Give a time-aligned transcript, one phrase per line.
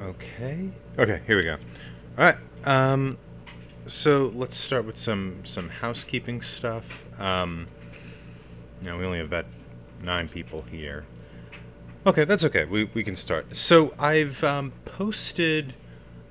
[0.00, 0.70] Okay.
[0.98, 1.58] Okay, here we go.
[2.16, 2.36] All right.
[2.64, 3.18] Um,
[3.86, 7.04] so let's start with some some housekeeping stuff.
[7.20, 7.68] Um,
[8.80, 9.44] now we only have about
[10.02, 11.04] nine people here.
[12.06, 12.64] Okay, that's okay.
[12.64, 13.54] We we can start.
[13.54, 15.74] So I've um, posted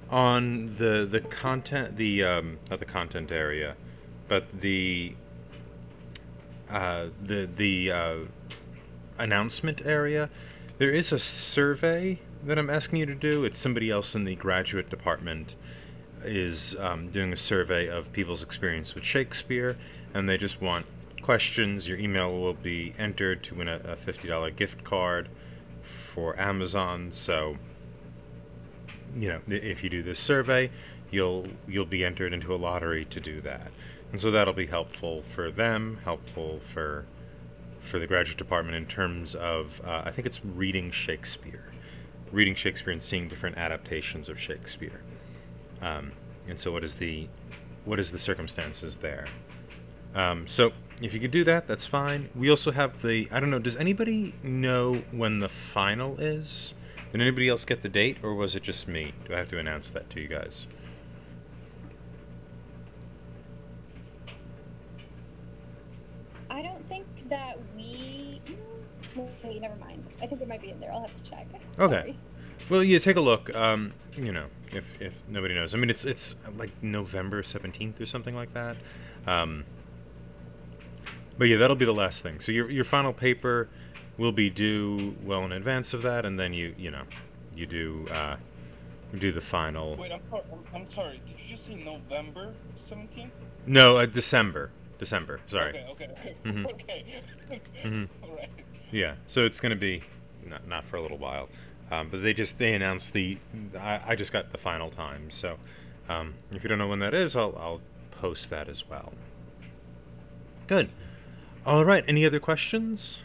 [0.10, 3.76] on the the content the um, not the content area,
[4.28, 5.14] but the
[6.72, 8.16] uh, the the uh,
[9.20, 10.32] announcement area.
[10.80, 12.20] There is a survey
[12.50, 13.46] that I'm asking you to do.
[13.46, 15.56] It's somebody else in the graduate department
[16.26, 19.78] is um, doing a survey of people's experience with Shakespeare,
[20.16, 20.88] and they just want
[21.22, 21.88] questions.
[21.88, 25.30] Your email will be entered to win a, a $50 gift card
[25.84, 27.12] for Amazon.
[27.12, 27.58] So,
[29.16, 30.72] you know, if you do this survey,
[31.12, 33.72] you'll you'll be entered into a lottery to do that,
[34.12, 37.06] and so that'll be helpful for them, helpful for
[37.80, 41.69] for the graduate department in terms of uh, I think it's reading Shakespeare,
[42.32, 45.02] reading Shakespeare and seeing different adaptations of Shakespeare.
[45.82, 46.12] Um,
[46.48, 47.28] and so, what is the
[47.86, 49.26] what is the circumstances there?
[50.14, 52.30] Um, so, if you could do that, that's fine.
[52.36, 53.60] We also have the I don't know.
[53.60, 56.74] Does anybody know when the final is?
[57.12, 59.14] Did anybody else get the date, or was it just me?
[59.28, 60.68] Do I have to announce that to you guys?
[66.50, 68.42] I don't think that we.
[68.46, 69.99] mm, Wait, never mind.
[70.22, 70.92] I think it might be in there.
[70.92, 71.48] I'll have to check.
[71.80, 72.02] Okay.
[72.02, 72.18] Sorry.
[72.70, 73.56] Well, you take a look.
[73.56, 78.06] Um, you know, if if nobody knows, I mean, it's it's like November seventeenth or
[78.06, 78.76] something like that.
[79.26, 79.64] Um,
[81.38, 82.40] but yeah, that'll be the last thing.
[82.42, 83.70] So your your final paper
[84.18, 87.04] will be due well in advance of that, and then you you know
[87.56, 88.36] you do uh,
[89.14, 89.96] you do the final.
[89.96, 91.22] Wait, I'm, sorry- I'm, I'm sorry.
[91.26, 92.54] Did you just say November
[92.90, 93.30] 17th?
[93.66, 94.72] No, uh, December.
[94.98, 95.40] December.
[95.48, 95.70] Sorry.
[95.70, 96.36] Okay, okay, okay.
[96.46, 96.66] Mhm.
[96.74, 97.22] okay.
[97.84, 98.08] Mhm.
[98.24, 98.50] All right.
[98.92, 100.04] Yeah, so it's going to be
[100.46, 101.50] not, not for a little while,
[101.92, 103.38] um, but they just they announced the
[103.78, 105.30] I, I just got the final time.
[105.30, 105.58] So
[106.08, 109.14] um, if you don't know when that is, I'll I'll post that as well.
[110.68, 110.90] Good.
[111.66, 112.04] All right.
[112.08, 113.22] Any other questions?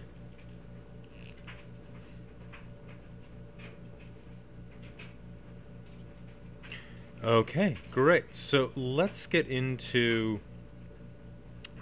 [7.22, 8.34] Okay, great.
[8.34, 10.40] So let's get into.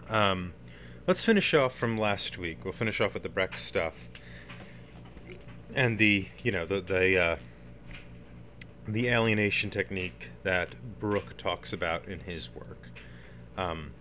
[0.09, 0.53] Um,
[1.07, 2.65] let's finish off from last week.
[2.65, 4.09] We'll finish off with the Brecht stuff
[5.75, 7.37] and the you know the the uh,
[8.87, 12.89] the alienation technique that Brook talks about in his work.
[13.57, 13.93] Um,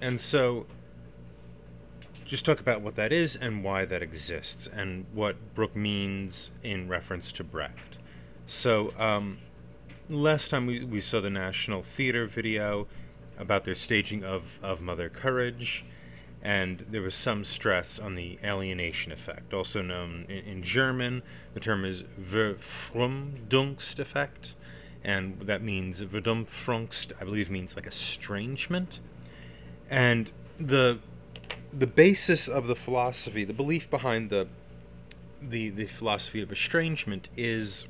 [0.00, 0.66] and so,
[2.24, 6.88] just talk about what that is and why that exists, and what Brook means in
[6.88, 7.98] reference to Brecht.
[8.46, 9.38] So, um,
[10.08, 12.86] last time we, we saw the National Theater video
[13.38, 15.84] about their staging of, of Mother Courage,
[16.42, 21.22] and there was some stress on the alienation effect, also known in, in German.
[21.54, 24.54] The term is Verfremdungseffekt, effect,
[25.04, 29.00] and that means Verdumfrungst, I believe, means like estrangement.
[29.90, 30.98] And the
[31.72, 34.48] the basis of the philosophy, the belief behind the
[35.40, 37.86] the the philosophy of estrangement is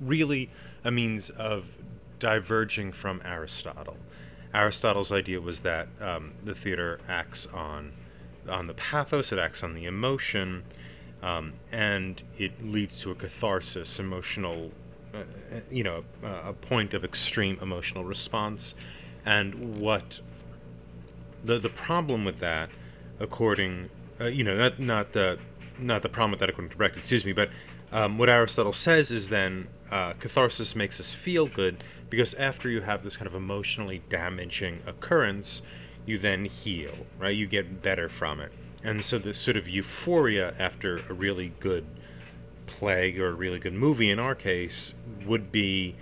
[0.00, 0.50] really
[0.84, 1.66] a means of
[2.18, 3.96] diverging from Aristotle.
[4.52, 7.92] Aristotle's idea was that um, the theater acts on
[8.48, 10.64] on the pathos, it acts on the emotion,
[11.22, 14.72] um, and it leads to a catharsis, emotional,
[15.14, 18.74] uh, uh, you know, a, a point of extreme emotional response.
[19.24, 20.20] And what
[21.44, 22.70] the the problem with that,
[23.18, 23.90] according,
[24.20, 25.38] uh, you know, not not the
[25.78, 27.50] not the problem with that according to Brecht, excuse me, but
[27.92, 32.82] um, what Aristotle says is then uh, catharsis makes us feel good because after you
[32.82, 35.62] have this kind of emotionally damaging occurrence,
[36.04, 37.36] you then heal, right?
[37.36, 38.52] You get better from it.
[38.82, 41.84] And so this sort of euphoria after a really good
[42.66, 44.94] play or a really good movie in our case
[45.26, 45.94] would be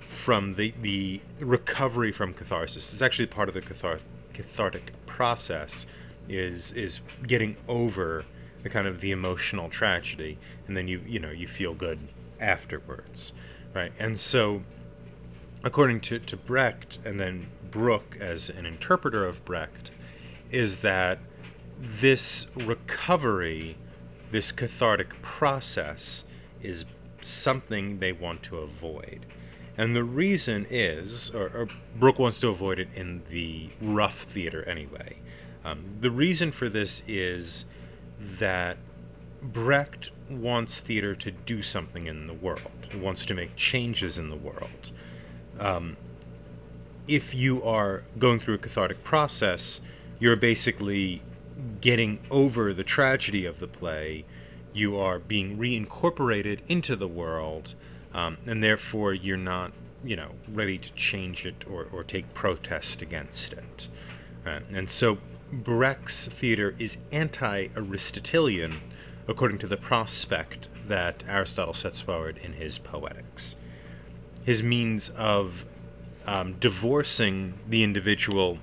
[0.00, 2.92] from the, the recovery from catharsis.
[2.92, 4.00] It's actually part of the cathar-
[4.32, 5.86] cathartic process
[6.28, 8.24] is is getting over
[8.62, 11.98] the kind of the emotional tragedy and then you you know you feel good
[12.40, 13.32] afterwards
[13.74, 14.62] right and so
[15.64, 19.90] according to, to brecht and then brook as an interpreter of brecht
[20.50, 21.18] is that
[21.80, 23.76] this recovery
[24.30, 26.24] this cathartic process
[26.62, 26.84] is
[27.20, 29.26] something they want to avoid
[29.76, 34.62] and the reason is or, or brook wants to avoid it in the rough theater
[34.68, 35.16] anyway
[35.64, 37.64] um, the reason for this is
[38.20, 38.76] that
[39.42, 42.94] Brecht wants theater to do something in the world.
[42.94, 44.92] Wants to make changes in the world.
[45.60, 45.96] Um,
[47.06, 49.80] if you are going through a cathartic process,
[50.18, 51.22] you're basically
[51.80, 54.24] getting over the tragedy of the play.
[54.72, 57.74] You are being reincorporated into the world,
[58.12, 59.72] um, and therefore you're not,
[60.04, 63.88] you know, ready to change it or, or take protest against it.
[64.46, 65.18] Uh, and so
[65.52, 68.80] Brecht's theater is anti Aristotelian,
[69.28, 73.56] according to the prospect that Aristotle sets forward in his Poetics.
[74.44, 75.64] His means of
[76.26, 78.58] um, divorcing the individual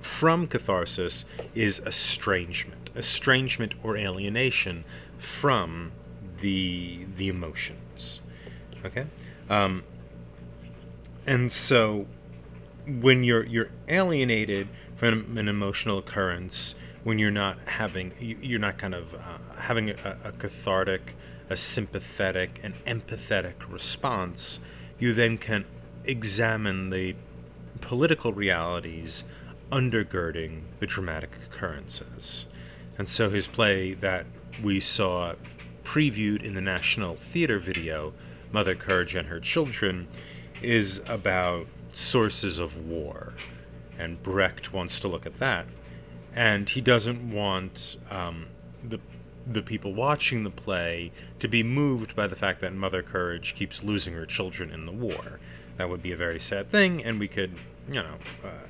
[0.00, 1.24] from catharsis
[1.54, 4.84] is estrangement, estrangement or alienation
[5.18, 5.92] from
[6.38, 8.20] the the emotions.
[8.84, 9.06] Okay,
[9.48, 9.82] um,
[11.26, 12.06] and so
[12.86, 16.74] when you're you're alienated from an emotional occurrence,
[17.04, 19.18] when you're not having you're not kind of uh,
[19.58, 21.14] having a, a cathartic,
[21.48, 24.60] a sympathetic, and empathetic response,
[24.98, 25.64] you then can
[26.04, 27.14] examine the
[27.80, 29.24] political realities
[29.70, 32.46] undergirding the dramatic occurrences.
[32.98, 34.26] And so his play that
[34.62, 35.34] we saw
[35.84, 38.12] previewed in the National Theater video,
[38.52, 40.08] Mother Courage and Her Children,
[40.62, 43.34] is about sources of war.
[43.98, 45.66] And Brecht wants to look at that.
[46.34, 48.46] And he doesn't want um,
[48.84, 49.00] the
[49.46, 53.82] the people watching the play to be moved by the fact that Mother Courage keeps
[53.82, 55.38] losing her children in the war.
[55.76, 57.52] That would be a very sad thing, and we could,
[57.88, 58.66] you know, uh,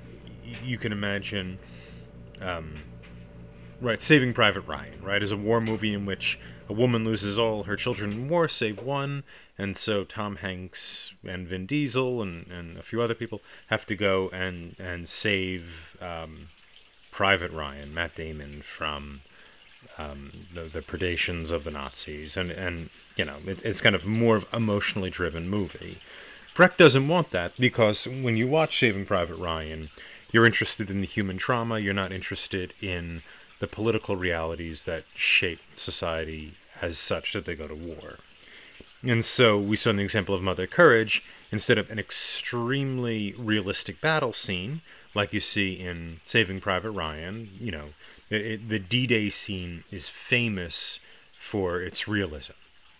[0.63, 1.59] you can imagine,
[2.41, 2.75] um,
[3.81, 6.39] right, Saving Private Ryan, right, is a war movie in which
[6.69, 9.23] a woman loses all her children in war save one,
[9.57, 13.95] and so Tom Hanks and Vin Diesel and, and a few other people have to
[13.95, 16.49] go and and save um,
[17.13, 19.21] Private Ryan, Matt Damon, from
[19.99, 24.07] um, the, the predations of the Nazis, and and you know it, it's kind of
[24.07, 25.99] more of emotionally driven movie.
[26.55, 29.91] Brecht doesn't want that because when you watch Saving Private Ryan,
[30.33, 31.79] you're interested in the human trauma.
[31.79, 33.23] You're not interested in
[33.59, 38.19] the political realities that shape society as such that they go to war.
[39.03, 41.23] And so we saw an example of Mother Courage
[41.53, 44.81] instead of an extremely realistic battle scene
[45.15, 47.51] like you see in Saving Private Ryan.
[47.61, 47.85] You know,
[48.31, 50.99] it, the D-Day scene is famous
[51.39, 52.55] for its realism,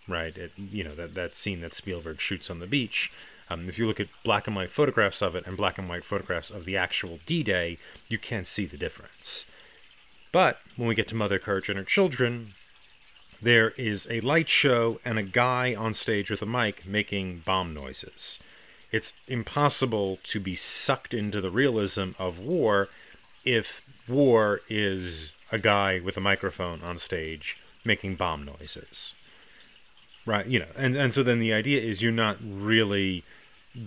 [0.07, 0.35] right?
[0.37, 3.11] It, you know that that scene that Spielberg shoots on the beach.
[3.49, 6.03] Um, if you look at black and white photographs of it and black and white
[6.03, 7.77] photographs of the actual D-Day,
[8.09, 9.45] you can't see the difference.
[10.31, 12.53] But when we get to Mother Courage and her children,
[13.41, 17.73] there is a light show and a guy on stage with a mic making bomb
[17.73, 18.39] noises.
[18.91, 22.89] It's impossible to be sucked into the realism of war
[23.45, 29.13] if war is a guy with a microphone on stage making bomb noises.
[30.25, 33.23] Right, you know, and, and so then the idea is you're not really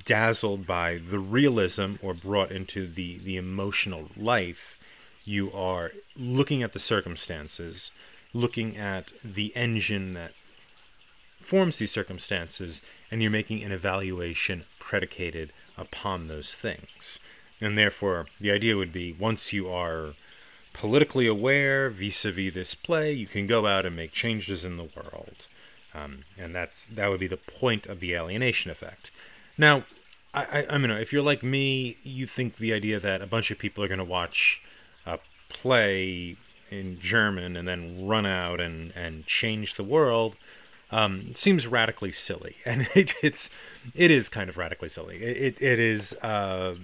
[0.05, 4.79] dazzled by the realism or brought into the, the emotional life.
[5.25, 7.93] You are looking at the circumstances,
[8.33, 10.33] looking at the engine that
[11.41, 12.81] forms these circumstances,
[13.11, 17.21] and you're making an evaluation predicated upon those things.
[17.61, 20.15] And therefore, the idea would be once you are
[20.73, 25.49] politically aware vis-a-vis this play, you can go out and make changes in the world.
[25.95, 29.11] Um, and that's that would be the point of the alienation effect.
[29.59, 29.85] Now,
[30.33, 33.51] I, I, I mean, if you're like me, you think the idea that a bunch
[33.51, 34.63] of people are going to watch
[35.05, 35.19] a
[35.49, 36.37] play
[36.71, 40.37] in German and then run out and, and change the world
[40.93, 43.51] um, seems radically silly, and it, it's
[43.95, 45.17] it is kind of radically silly.
[45.19, 46.75] It it is uh,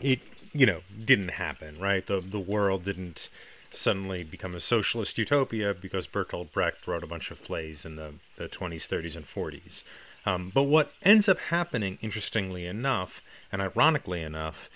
[0.00, 0.20] it
[0.52, 2.06] you know didn't happen right.
[2.06, 3.28] The the world didn't
[3.70, 8.14] suddenly become a socialist utopia because Bertolt Brecht wrote a bunch of plays in the
[8.36, 9.82] the 20s, 30s, and 40s.
[10.26, 14.68] Um, but what ends up happening, interestingly enough, and ironically enough,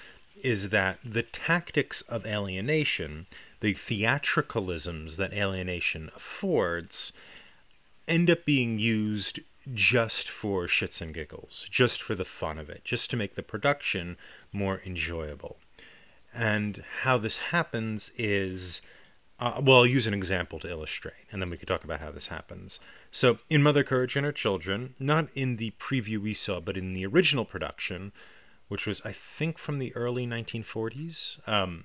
[0.42, 3.26] is that the tactics of alienation,
[3.60, 7.12] the theatricalisms that alienation affords,
[8.08, 9.40] end up being used
[9.72, 13.42] just for shits and giggles, just for the fun of it, just to make the
[13.42, 14.16] production
[14.52, 15.58] more enjoyable.
[16.34, 18.80] And how this happens is,
[19.38, 22.10] uh, well, I'll use an example to illustrate, and then we can talk about how
[22.10, 22.80] this happens.
[23.10, 26.94] So, in Mother Courage and Her Children, not in the preview we saw, but in
[26.94, 28.12] the original production,
[28.68, 31.84] which was, I think, from the early 1940s, um,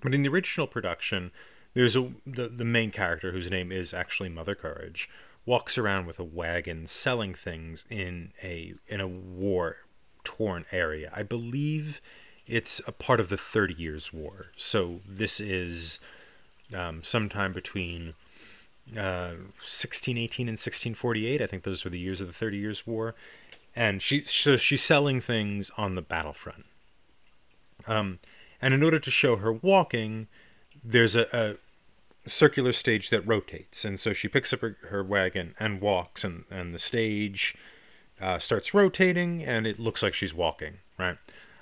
[0.00, 1.32] but in the original production,
[1.74, 5.08] there's a the, the main character whose name is actually Mother Courage
[5.46, 9.76] walks around with a wagon selling things in a in a war
[10.24, 11.10] torn area.
[11.14, 12.00] I believe
[12.46, 14.46] it's a part of the Thirty Years' War.
[14.56, 15.98] So this is
[16.74, 18.14] um, sometime between
[18.92, 21.40] uh, 1618 and 1648.
[21.40, 23.14] I think those were the years of the Thirty Years' War,
[23.74, 26.66] and she so she's selling things on the battlefront.
[27.86, 28.18] Um,
[28.60, 30.26] and in order to show her walking,
[30.82, 31.56] there's a, a
[32.26, 33.84] circular stage that rotates.
[33.84, 37.56] And so she picks up her, her wagon and walks, and, and the stage
[38.20, 41.18] uh, starts rotating, and it looks like she's walking, right?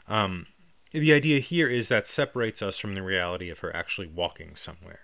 [0.08, 0.46] Um,
[0.92, 5.00] the idea here is that separates us from the reality of her actually walking somewhere.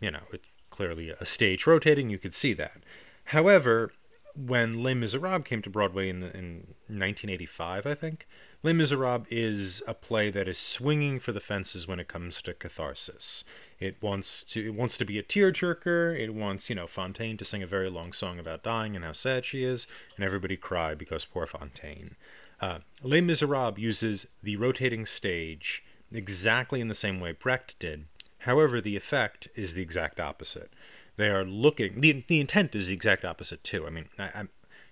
[0.00, 2.82] You know, it's clearly a stage rotating, you could see that.
[3.26, 3.92] However,
[4.34, 8.26] when Les Miserables came to Broadway in, the, in 1985, I think,
[8.62, 12.54] Les Miserables is a play that is swinging for the fences when it comes to
[12.54, 13.44] catharsis.
[13.80, 16.18] It wants to it wants to be a tearjerker.
[16.18, 19.12] It wants you know Fantine to sing a very long song about dying and how
[19.12, 22.16] sad she is, and everybody cry because poor Fantine.
[22.60, 25.82] Uh, Les Miserables uses the rotating stage
[26.12, 28.04] exactly in the same way Brecht did.
[28.40, 30.70] However, the effect is the exact opposite.
[31.16, 32.00] They are looking.
[32.00, 33.86] the The intent is the exact opposite too.
[33.86, 34.48] I mean, I, I'm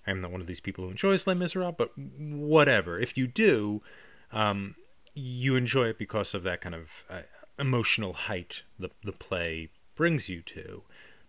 [0.06, 2.98] I'm not one of these people who enjoys Les Miserables, but whatever.
[2.98, 3.82] If you do,
[4.32, 4.76] um,
[5.14, 7.20] you enjoy it because of that kind of uh,
[7.58, 10.82] emotional height the, the play brings you to.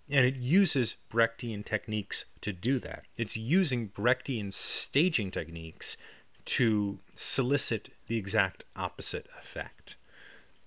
[0.10, 3.04] And it uses Brechtian techniques to do that.
[3.16, 5.98] It's using Brechtian staging techniques
[6.46, 9.98] to solicit the exact opposite effect.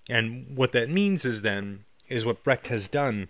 [0.09, 3.27] And what that means is then, is what Brecht has done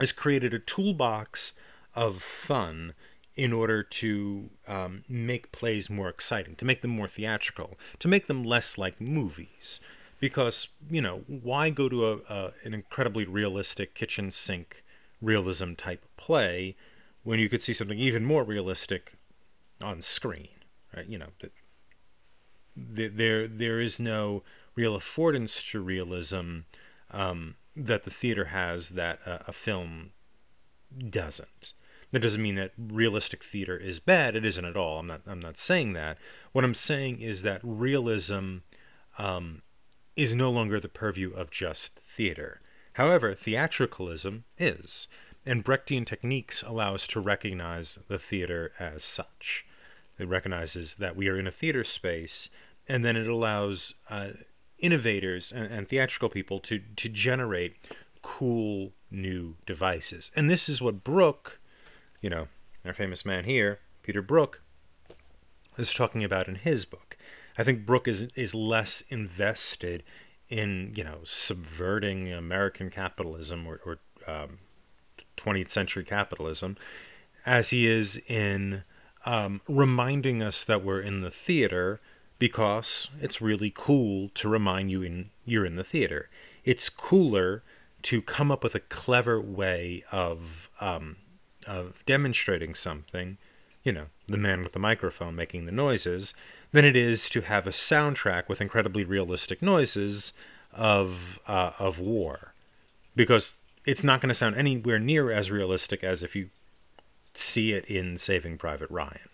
[0.00, 1.52] is created a toolbox
[1.94, 2.94] of fun
[3.34, 8.26] in order to um, make plays more exciting, to make them more theatrical, to make
[8.26, 9.80] them less like movies.
[10.22, 14.84] Because, you know, why go to a, a an incredibly realistic kitchen sink
[15.20, 16.76] realism type play
[17.24, 19.14] when you could see something even more realistic
[19.82, 20.46] on screen,
[20.96, 21.06] right?
[21.08, 21.52] You know, that
[22.76, 24.44] there there is no
[24.76, 26.60] real affordance to realism
[27.10, 30.10] um, that the theater has that a, a film
[31.10, 31.72] doesn't.
[32.12, 34.36] That doesn't mean that realistic theater is bad.
[34.36, 35.00] It isn't at all.
[35.00, 35.22] I'm not.
[35.26, 36.16] I'm not saying that.
[36.52, 38.58] What I'm saying is that realism
[39.18, 39.62] um,
[40.16, 42.60] is no longer the purview of just theater.
[42.94, 45.08] However, theatricalism is,
[45.46, 49.66] and Brechtian techniques allow us to recognize the theater as such.
[50.18, 52.50] It recognizes that we are in a theater space,
[52.86, 54.28] and then it allows uh,
[54.78, 57.76] innovators and, and theatrical people to to generate
[58.20, 60.30] cool new devices.
[60.36, 61.60] And this is what Brook
[62.22, 62.46] you know,
[62.86, 64.62] our famous man here, Peter Brook,
[65.76, 67.18] is talking about in his book.
[67.58, 70.02] I think Brook is is less invested
[70.48, 74.58] in you know subverting American capitalism or, or um,
[75.36, 76.76] 20th century capitalism
[77.44, 78.84] as he is in
[79.24, 82.00] um, reminding us that we're in the theater
[82.38, 86.28] because it's really cool to remind you in you're in the theater.
[86.64, 87.62] It's cooler
[88.02, 91.16] to come up with a clever way of um,
[91.66, 93.38] of demonstrating something,
[93.84, 96.34] you know, the man with the microphone making the noises,
[96.72, 100.32] than it is to have a soundtrack with incredibly realistic noises
[100.72, 102.54] of uh, of war,
[103.14, 106.48] because it's not going to sound anywhere near as realistic as if you
[107.34, 109.28] see it in Saving Private Ryan.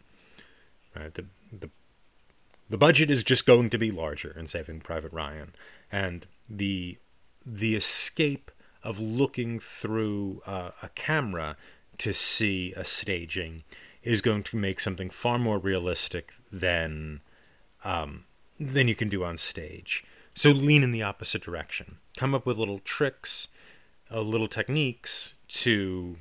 [0.97, 1.14] Right?
[1.14, 1.71] The the
[2.68, 5.54] the budget is just going to be larger in Saving Private Ryan,
[5.92, 6.99] and the
[7.47, 8.50] the escape
[8.83, 11.57] of looking through uh, a camera
[11.99, 13.64] to see a staging
[14.02, 17.21] is going to make something far more realistic than
[17.85, 18.25] um,
[18.58, 20.04] than you can do on stage.
[20.35, 21.99] So lean in the opposite direction.
[22.16, 23.49] Come up with little tricks,
[24.11, 26.18] uh, little techniques to,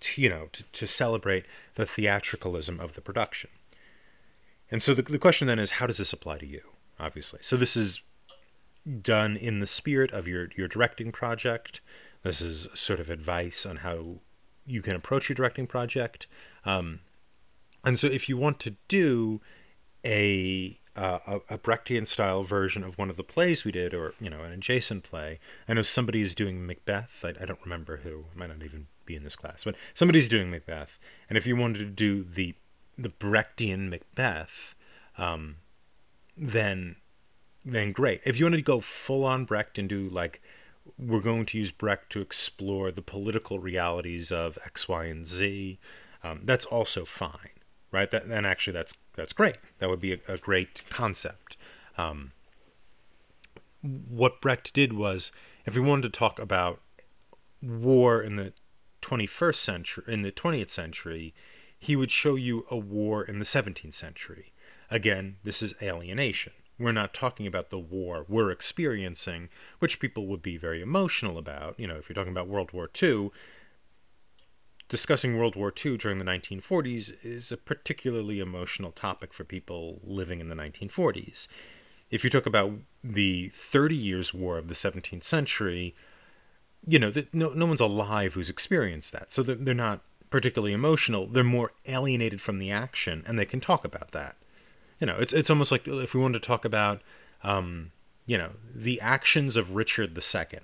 [0.00, 3.50] to you know to, to celebrate the theatricalism of the production.
[4.70, 6.62] And so the, the question then is, how does this apply to you?
[6.98, 8.02] Obviously, so this is
[9.02, 11.80] done in the spirit of your your directing project.
[12.22, 14.20] This is sort of advice on how
[14.66, 16.26] you can approach your directing project.
[16.64, 17.00] Um,
[17.82, 19.40] and so if you want to do
[20.04, 24.30] a, uh, a, Brechtian style version of one of the plays we did, or you
[24.30, 25.38] know, an adjacent play.
[25.68, 27.24] I know somebody is doing Macbeth.
[27.24, 28.24] I, I don't remember who.
[28.34, 30.98] I might not even be in this class, but somebody's doing Macbeth.
[31.28, 32.54] And if you wanted to do the
[32.96, 34.74] the Brechtian Macbeth,
[35.18, 35.56] um,
[36.36, 36.96] then
[37.64, 38.20] then great.
[38.24, 40.40] If you wanted to go full on Brecht and do like
[40.98, 45.78] we're going to use Brecht to explore the political realities of X, Y, and Z.
[46.22, 47.59] Um, that's also fine,
[47.92, 48.10] right?
[48.10, 49.58] That, and actually, that's that's great.
[49.78, 51.56] That would be a, a great concept.
[51.98, 52.32] Um,
[53.82, 55.32] what Brecht did was,
[55.64, 56.80] if we wanted to talk about
[57.62, 58.52] war in the
[59.02, 61.34] 21st century, in the 20th century,
[61.78, 64.52] he would show you a war in the 17th century.
[64.90, 66.52] Again, this is alienation.
[66.78, 71.78] We're not talking about the war we're experiencing, which people would be very emotional about.
[71.78, 73.30] You know, if you're talking about World War II,
[74.90, 80.40] discussing World War II during the 1940s is a particularly emotional topic for people living
[80.40, 81.46] in the 1940s.
[82.10, 85.94] If you talk about the 30 Years' War of the 17th century,
[86.86, 89.30] you know, that no, no one's alive who's experienced that.
[89.30, 91.28] So they're, they're not particularly emotional.
[91.28, 94.36] They're more alienated from the action, and they can talk about that.
[94.98, 97.00] You know, it's it's almost like if we wanted to talk about,
[97.44, 97.92] um,
[98.26, 100.60] you know, the actions of Richard II.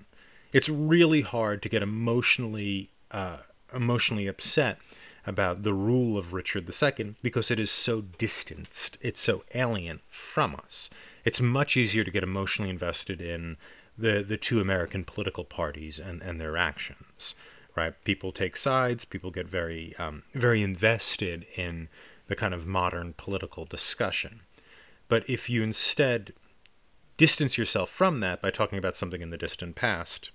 [0.53, 3.39] It's really hard to get emotionally uh,
[3.75, 4.79] emotionally upset
[5.27, 10.55] about the rule of Richard II because it is so distanced, it's so alien from
[10.55, 10.89] us.
[11.25, 13.57] It's much easier to get emotionally invested in
[13.99, 17.35] the, the two American political parties and, and their actions,
[17.75, 17.95] right?
[18.05, 21.89] People take sides, people get very, um, very invested in
[22.29, 24.41] the kind of modern political discussion.
[25.09, 26.33] But if you instead
[27.17, 30.31] distance yourself from that by talking about something in the distant past,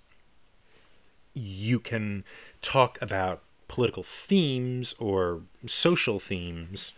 [1.33, 2.23] you can
[2.61, 6.93] talk about political themes or social themes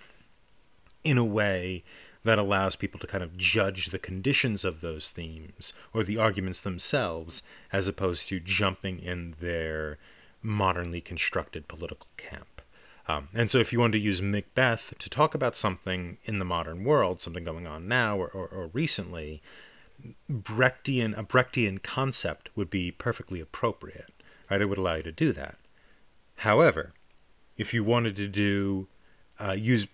[1.04, 1.84] in a way
[2.24, 6.62] that allows people to kind of judge the conditions of those themes or the arguments
[6.62, 9.98] themselves as opposed to jumping in their
[10.42, 12.62] modernly constructed political camp.
[13.08, 16.46] Um, and so, if you want to use Macbeth to talk about something in the
[16.46, 19.42] modern world, something going on now or, or, or recently,
[20.32, 24.13] Brechtian a Brechtian concept would be perfectly appropriate.
[24.50, 24.62] Right?
[24.62, 25.58] It would allow you to do that.
[26.38, 26.94] However,
[27.58, 28.88] if you wanted to do
[29.40, 29.88] uh, use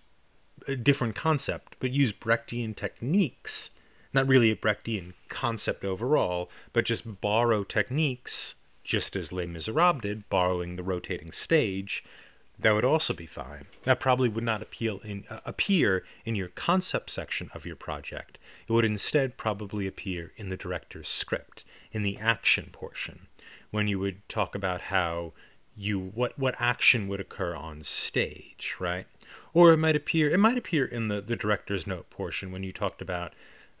[0.68, 3.70] a different concept, but use Brechtian techniques,
[4.12, 10.28] not really a Brechtian concept overall, but just borrow techniques, just as Les Miserables did,
[10.28, 12.04] borrowing the rotating stage,
[12.58, 13.66] that would also be fine.
[13.84, 18.36] That probably would not appeal in, uh, appear in your concept section of your project.
[18.68, 23.28] It would instead probably appear in the director's script, in the action portion,
[23.70, 25.32] when you would talk about how
[25.76, 29.06] you what what action would occur on stage, right?
[29.54, 32.72] Or it might appear it might appear in the the director's note portion when you
[32.72, 33.32] talked about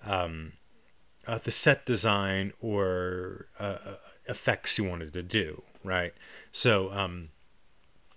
[0.04, 0.52] um,
[1.26, 3.94] uh, the set design or uh, uh,
[4.26, 6.14] effects you wanted to do, right?
[6.52, 7.28] So um,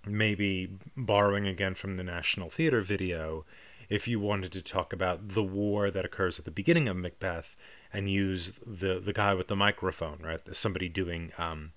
[0.06, 3.46] maybe borrowing again from the National Theater video,
[3.90, 7.56] if you wanted to talk about the war that occurs at the beginning of Macbeth
[7.94, 10.42] and use the the guy with the microphone, right?
[10.52, 11.74] Somebody doing um,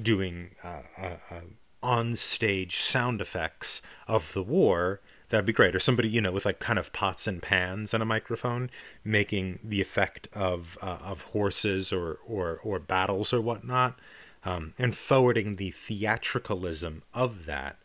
[0.00, 1.40] doing uh, uh, uh,
[1.82, 5.74] on stage sound effects of the war, that'd be great.
[5.74, 8.70] Or somebody, you know, with like kind of pots and pans and a microphone,
[9.04, 13.98] making the effect of uh, of horses or or or battles or whatnot,
[14.44, 17.78] um, and forwarding the theatricalism of that.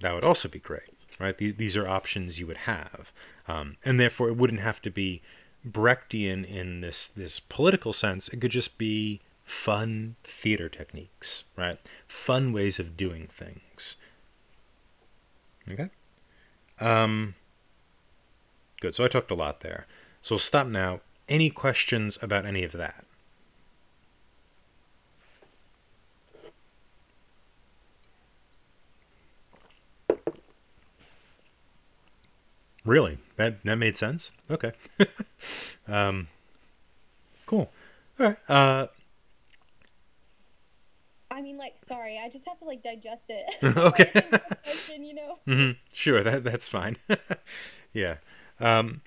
[0.00, 1.38] That would also be great, right?
[1.38, 3.14] These are options you would have,
[3.48, 5.22] um, and therefore it wouldn't have to be
[5.68, 8.28] Brechtian in this this political sense.
[8.28, 11.78] It could just be fun theater techniques, right?
[12.06, 13.96] Fun ways of doing things.
[15.68, 15.88] Okay?
[16.78, 17.34] Um,
[18.80, 18.94] good.
[18.94, 19.86] So I talked a lot there.
[20.22, 21.00] So we'll stop now.
[21.28, 23.04] Any questions about any of that?
[32.84, 33.18] Really?
[33.36, 34.32] That that made sense?
[34.50, 34.72] Okay.
[35.88, 36.28] um,
[37.46, 37.70] cool.
[38.18, 38.36] All right.
[38.48, 38.86] Uh,
[41.30, 43.54] I mean, like, sorry, I just have to like digest it.
[43.76, 44.10] okay.
[44.62, 45.38] question, you know.
[45.46, 45.72] Mm-hmm.
[45.92, 46.96] Sure, that that's fine.
[47.92, 48.16] yeah.
[48.58, 49.02] Um,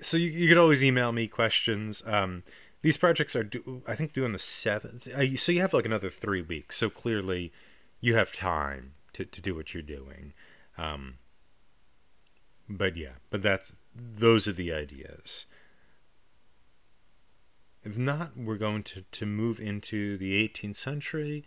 [0.00, 2.02] so you, you could always email me questions.
[2.06, 2.42] Um,
[2.80, 5.06] these projects are due, I think due on the seventh.
[5.08, 6.78] Uh, so you have like another three weeks.
[6.78, 7.52] So clearly,
[8.00, 10.32] you have time to to do what you're doing.
[10.78, 11.16] Um,
[12.68, 15.46] but yeah, but that's those are the ideas.
[17.82, 21.44] If not, we're going to, to move into the 18th century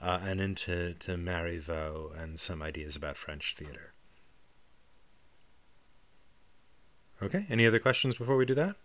[0.00, 3.94] uh, and into to Marivaux and some ideas about French theater.
[7.22, 8.76] Okay, any other questions before we do that?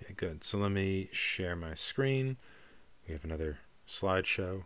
[0.00, 0.44] Okay, good.
[0.44, 2.36] So let me share my screen.
[3.08, 4.64] We have another slideshow.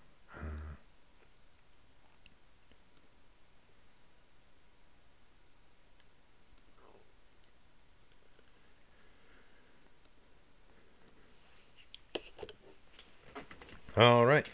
[13.97, 14.47] Uh, All right.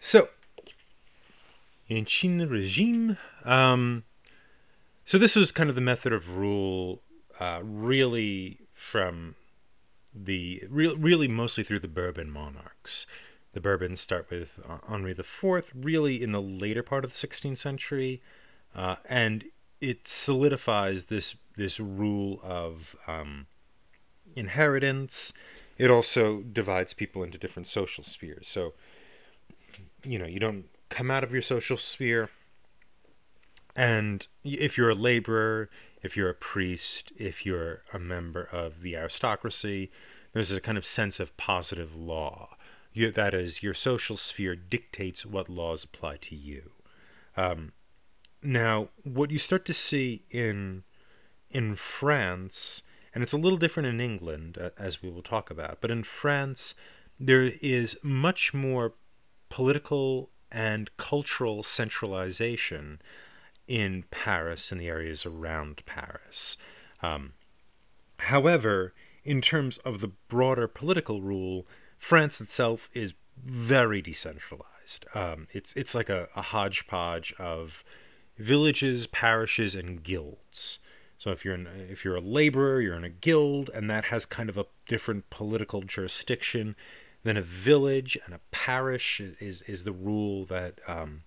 [0.00, 0.28] So,
[1.88, 3.16] in Ancien Regime.
[3.44, 4.04] Um,
[5.04, 7.02] so this was kind of the method of rule,
[7.40, 9.34] uh, really from
[10.14, 13.06] the re- really mostly through the Bourbon monarchs.
[13.54, 17.58] The Bourbons start with uh, Henri IV, really in the later part of the 16th
[17.58, 18.20] century,
[18.74, 19.44] uh, and
[19.80, 23.46] it solidifies this this rule of um,
[24.34, 25.32] inheritance
[25.76, 28.46] it also divides people into different social spheres.
[28.46, 28.74] So,
[30.04, 32.30] you know, you don't come out of your social sphere.
[33.74, 35.68] And if you're a laborer
[36.04, 39.90] if you're a priest, if you're a member of the aristocracy.
[40.34, 42.53] There's a kind of sense of positive law.
[42.94, 46.70] You, that is, your social sphere dictates what laws apply to you.
[47.36, 47.72] Um,
[48.40, 50.84] now, what you start to see in
[51.50, 55.80] in France, and it's a little different in England, uh, as we will talk about,
[55.80, 56.74] but in France,
[57.18, 58.94] there is much more
[59.50, 63.00] political and cultural centralization
[63.66, 66.56] in Paris and the areas around Paris.
[67.02, 67.32] Um,
[68.18, 71.66] however, in terms of the broader political rule,
[72.04, 75.06] France itself is very decentralized.
[75.14, 77.82] Um, it's it's like a, a hodgepodge of
[78.36, 80.80] villages, parishes, and guilds.
[81.16, 84.26] So if you're in, if you're a laborer, you're in a guild, and that has
[84.26, 86.76] kind of a different political jurisdiction
[87.22, 91.22] than a village and a parish is is the rule that um,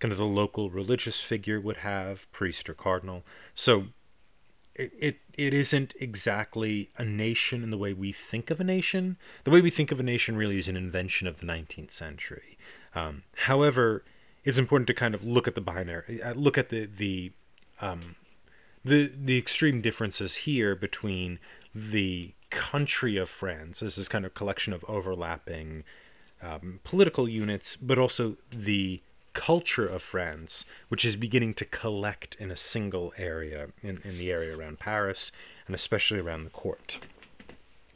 [0.00, 3.24] kind of the local religious figure would have, priest or cardinal.
[3.54, 3.86] So
[4.74, 9.16] it, it it isn't exactly a nation in the way we think of a nation.
[9.44, 12.56] The way we think of a nation really is an invention of the 19th century.
[12.94, 14.04] Um, however,
[14.44, 17.32] it's important to kind of look at the binary, uh, look at the the
[17.80, 18.16] um,
[18.84, 21.38] the the extreme differences here between
[21.74, 23.80] the country of France.
[23.80, 25.84] This is kind of collection of overlapping
[26.42, 29.02] um, political units, but also the
[29.34, 34.30] culture of France, which is beginning to collect in a single area, in, in the
[34.30, 35.30] area around Paris,
[35.66, 37.00] and especially around the court.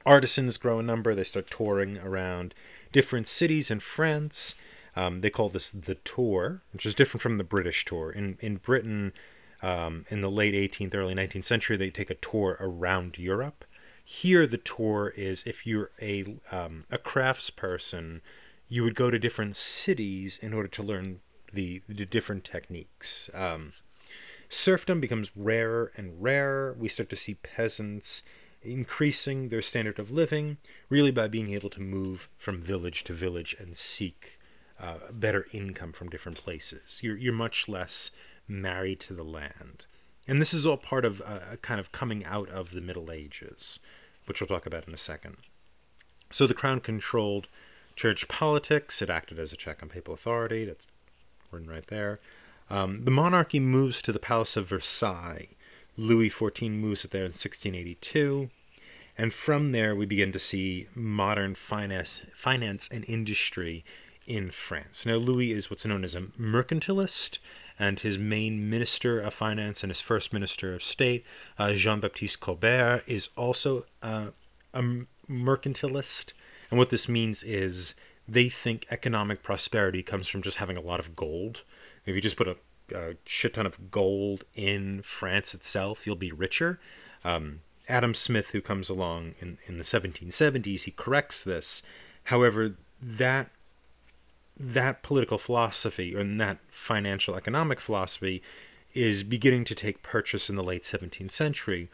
[0.05, 2.55] Artisans grow in number, they start touring around
[2.93, 4.55] different cities in France.
[4.97, 8.11] Um, they call this the tour, which is different from the British tour.
[8.11, 9.13] In, in Britain,
[9.63, 13.65] um, in the late 18th, early 19th century, they take a tour around Europe.
[14.05, 18.23] Here, the tour is if you're a, um, a craftsperson,
[18.69, 21.21] you would go to different cities in order to learn
[21.53, 23.31] the, the different techniques.
[23.35, 23.73] Um,
[24.49, 26.77] serfdom becomes rarer and rarer.
[26.79, 28.23] We start to see peasants
[28.63, 30.59] increasing their standard of living,
[30.89, 34.39] really by being able to move from village to village and seek
[34.81, 37.01] uh, better income from different places.
[37.03, 38.11] You're, you're much less
[38.47, 39.87] married to the land.
[40.27, 43.11] And this is all part of a, a kind of coming out of the Middle
[43.11, 43.79] Ages,
[44.27, 45.37] which we'll talk about in a second.
[46.31, 47.49] So the crown controlled
[47.97, 49.01] church politics.
[49.03, 50.65] It acted as a check on papal authority.
[50.65, 50.87] That's
[51.53, 52.19] right there.
[52.71, 55.49] Um, the monarchy moves to the Palace of Versailles.
[55.97, 58.51] Louis XIV moves it there in 1682.
[59.17, 63.85] And from there, we begin to see modern finance, finance and industry
[64.27, 65.05] in France.
[65.05, 67.39] Now, Louis is what's known as a mercantilist,
[67.79, 71.25] and his main minister of finance and his first minister of state,
[71.59, 74.29] uh, Jean Baptiste Colbert, is also uh,
[74.75, 74.83] a
[75.29, 76.33] mercantilist.
[76.71, 77.95] And what this means is
[78.29, 81.63] they think economic prosperity comes from just having a lot of gold.
[82.05, 82.57] If you just put a,
[82.95, 86.79] a shit ton of gold in France itself, you'll be richer.
[87.25, 91.83] Um, Adam Smith, who comes along in, in the 1770s, he corrects this.
[92.25, 93.51] However, that
[94.61, 98.43] that political philosophy or that financial economic philosophy
[98.93, 101.89] is beginning to take purchase in the late 17th century,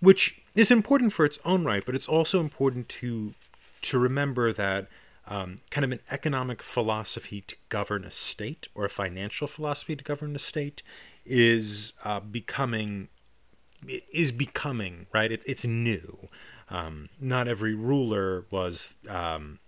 [0.00, 3.34] which is important for its own right, but it's also important to
[3.80, 4.86] to remember that
[5.26, 10.04] um, kind of an economic philosophy to govern a state or a financial philosophy to
[10.04, 10.82] govern a state
[11.24, 13.08] is uh, becoming
[14.12, 15.32] is becoming right.
[15.32, 16.28] It, it's new.
[16.70, 19.58] Um, not every ruler was um,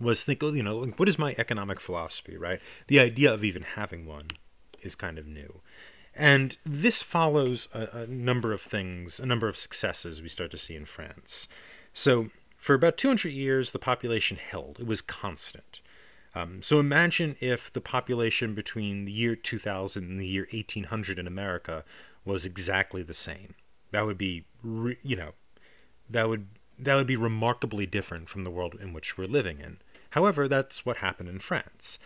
[0.00, 2.60] was think, you know, what is my economic philosophy, right?
[2.88, 4.28] The idea of even having one
[4.82, 5.60] is kind of new.
[6.16, 10.58] And this follows a, a, number of things, a number of successes we start to
[10.58, 11.48] see in France.
[11.92, 12.30] So,
[12.64, 15.82] for about 200 years, the population held, it was constant.
[16.34, 21.26] Um, so, imagine if the population between the year 2000 and the year 1800 in
[21.26, 21.84] America
[22.24, 23.54] was exactly the same.
[23.90, 25.32] That would be, re- you know,
[26.08, 26.46] that would
[26.78, 29.76] that would be remarkably different from the world in which we're living in.
[30.12, 31.98] However, that's what happened in France.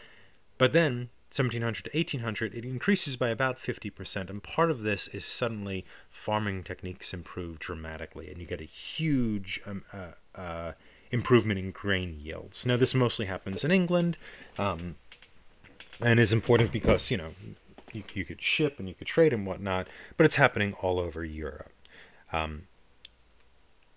[0.58, 5.26] But then, 1700 to 1800, it increases by about 50%, and part of this is
[5.26, 10.72] suddenly farming techniques improve dramatically, and you get a huge um, uh, uh,
[11.10, 12.64] improvement in grain yields.
[12.64, 14.16] Now, this mostly happens in England,
[14.58, 14.96] um,
[16.00, 17.34] and is important because, you know,
[17.92, 19.86] you, you could ship and you could trade and whatnot,
[20.16, 21.72] but it's happening all over Europe.
[22.32, 22.68] Um,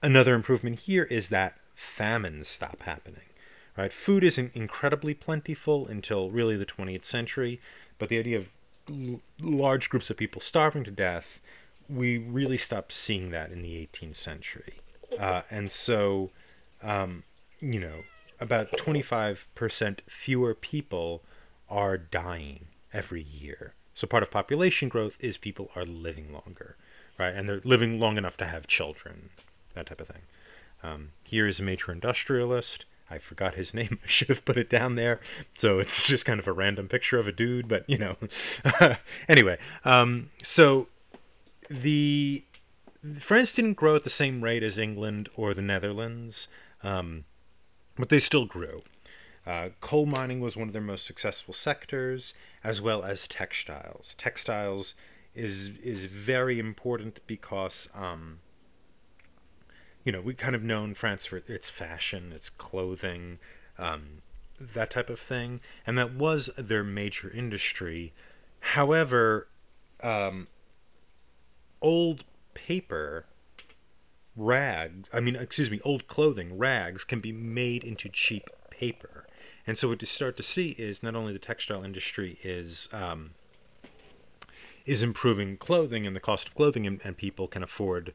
[0.01, 3.30] another improvement here is that famines stop happening.
[3.81, 3.91] Right?
[3.91, 7.59] Food isn't incredibly plentiful until really the 20th century,
[7.97, 8.49] but the idea of
[8.87, 11.41] l- large groups of people starving to death,
[11.89, 14.81] we really stopped seeing that in the 18th century.
[15.17, 16.29] Uh, and so,
[16.83, 17.23] um,
[17.59, 18.03] you know,
[18.39, 21.23] about 25% fewer people
[21.67, 23.73] are dying every year.
[23.95, 26.77] So part of population growth is people are living longer.
[27.17, 27.33] right?
[27.33, 29.31] And they're living long enough to have children,
[29.73, 30.21] that type of thing.
[30.83, 32.85] Um, here is a major industrialist.
[33.11, 33.99] I forgot his name.
[34.03, 35.19] I should have put it down there.
[35.57, 38.15] So it's just kind of a random picture of a dude, but you know.
[39.27, 40.87] anyway, um, so
[41.69, 42.43] the
[43.19, 46.47] France didn't grow at the same rate as England or the Netherlands,
[46.83, 47.25] um,
[47.97, 48.81] but they still grew.
[49.45, 54.15] Uh, coal mining was one of their most successful sectors, as well as textiles.
[54.15, 54.93] Textiles
[55.33, 58.39] is is very important because um,
[60.03, 63.39] you know we kind of known France for its fashion, its clothing,
[63.77, 64.21] um,
[64.59, 68.13] that type of thing, and that was their major industry.
[68.59, 69.47] However,
[70.01, 70.47] um,
[71.81, 73.25] old paper
[74.35, 79.25] rags i mean excuse me old clothing rags can be made into cheap paper
[79.67, 83.31] and so what you start to see is not only the textile industry is um,
[84.85, 88.13] is improving clothing and the cost of clothing and, and people can afford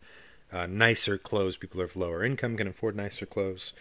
[0.53, 3.73] uh, nicer clothes people of lower income can afford nicer clothes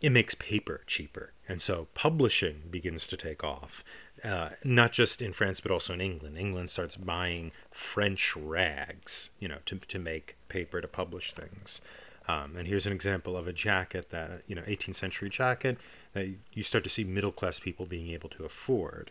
[0.00, 3.82] it makes paper cheaper and so publishing begins to take off
[4.24, 6.38] uh, not just in France but also in England.
[6.38, 11.80] England starts buying French rags, you know, to to make paper to publish things.
[12.28, 15.78] Um, and here's an example of a jacket that you know, 18th century jacket
[16.12, 19.10] that you start to see middle class people being able to afford.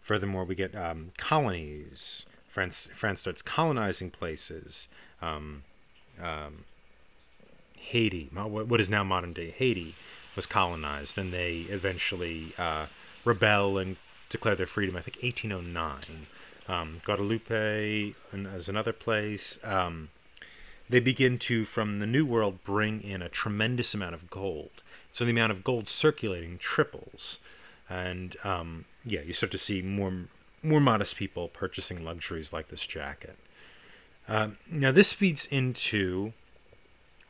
[0.00, 2.26] Furthermore, we get um, colonies.
[2.48, 4.88] France France starts colonizing places.
[5.20, 5.64] Um,
[6.22, 6.64] um
[7.76, 9.94] Haiti, what is now modern day Haiti,
[10.34, 12.86] was colonized, and they eventually uh,
[13.24, 13.96] rebel and
[14.30, 14.96] declare their freedom.
[14.96, 16.26] I think 1809.
[16.66, 19.58] Um, Guadeloupe and as another place.
[19.62, 20.08] Um,
[20.88, 24.82] they begin to, from the New World, bring in a tremendous amount of gold.
[25.12, 27.38] So the amount of gold circulating triples,
[27.88, 30.12] and um, yeah, you start to see more
[30.62, 33.36] more modest people purchasing luxuries like this jacket.
[34.28, 36.32] Um, now this feeds into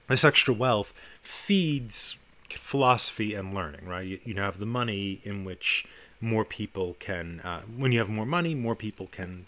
[0.09, 2.17] this extra wealth feeds
[2.51, 4.07] philosophy and learning, right?
[4.07, 5.87] You, you have the money in which
[6.25, 9.45] more people can uh, when you have more money more people can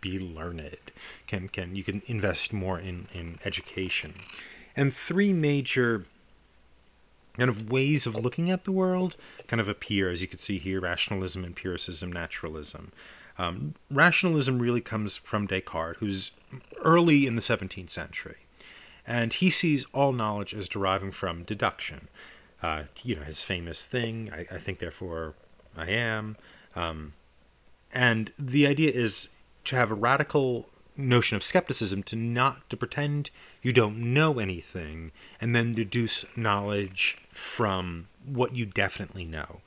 [0.00, 0.92] be learned
[1.26, 4.12] can can you can invest more in in education
[4.76, 6.04] and three major
[7.38, 10.58] kind of ways of looking at the world kind of appear as you can see
[10.58, 12.92] here rationalism empiricism naturalism
[13.40, 16.30] um, rationalism really comes from descartes who's
[16.82, 18.38] early in the 17th century
[19.06, 22.08] and he sees all knowledge as deriving from deduction
[22.62, 25.34] uh, you know his famous thing I, I think therefore
[25.76, 26.36] I am.
[26.74, 27.14] Um,
[27.92, 29.30] and the idea is
[29.64, 33.30] to have a radical notion of skepticism to not to pretend
[33.62, 39.60] you don't know anything and then deduce knowledge from what you definitely know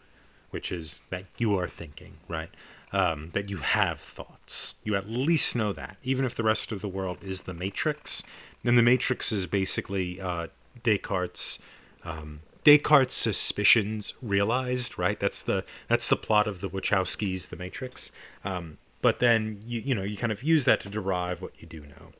[0.51, 2.49] which is that you are thinking right
[2.93, 6.81] um, that you have thoughts you at least know that even if the rest of
[6.81, 8.23] the world is the matrix
[8.63, 10.47] then the matrix is basically uh,
[10.83, 11.59] descartes
[12.05, 15.19] um, Descartes' suspicions realized, right?
[15.19, 18.11] That's the that's the plot of the Wachowskis, The Matrix.
[18.45, 21.67] Um, but then you you know you kind of use that to derive what you
[21.67, 22.13] do know.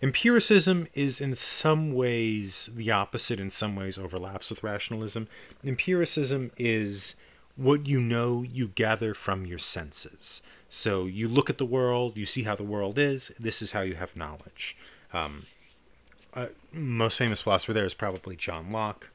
[0.00, 5.26] Empiricism is in some ways the opposite, in some ways overlaps with rationalism.
[5.64, 7.16] Empiricism is
[7.58, 10.40] what you know you gather from your senses.
[10.70, 13.80] So you look at the world, you see how the world is, this is how
[13.80, 14.76] you have knowledge.
[15.12, 15.46] Um,
[16.34, 19.10] uh, most famous philosopher there is probably John Locke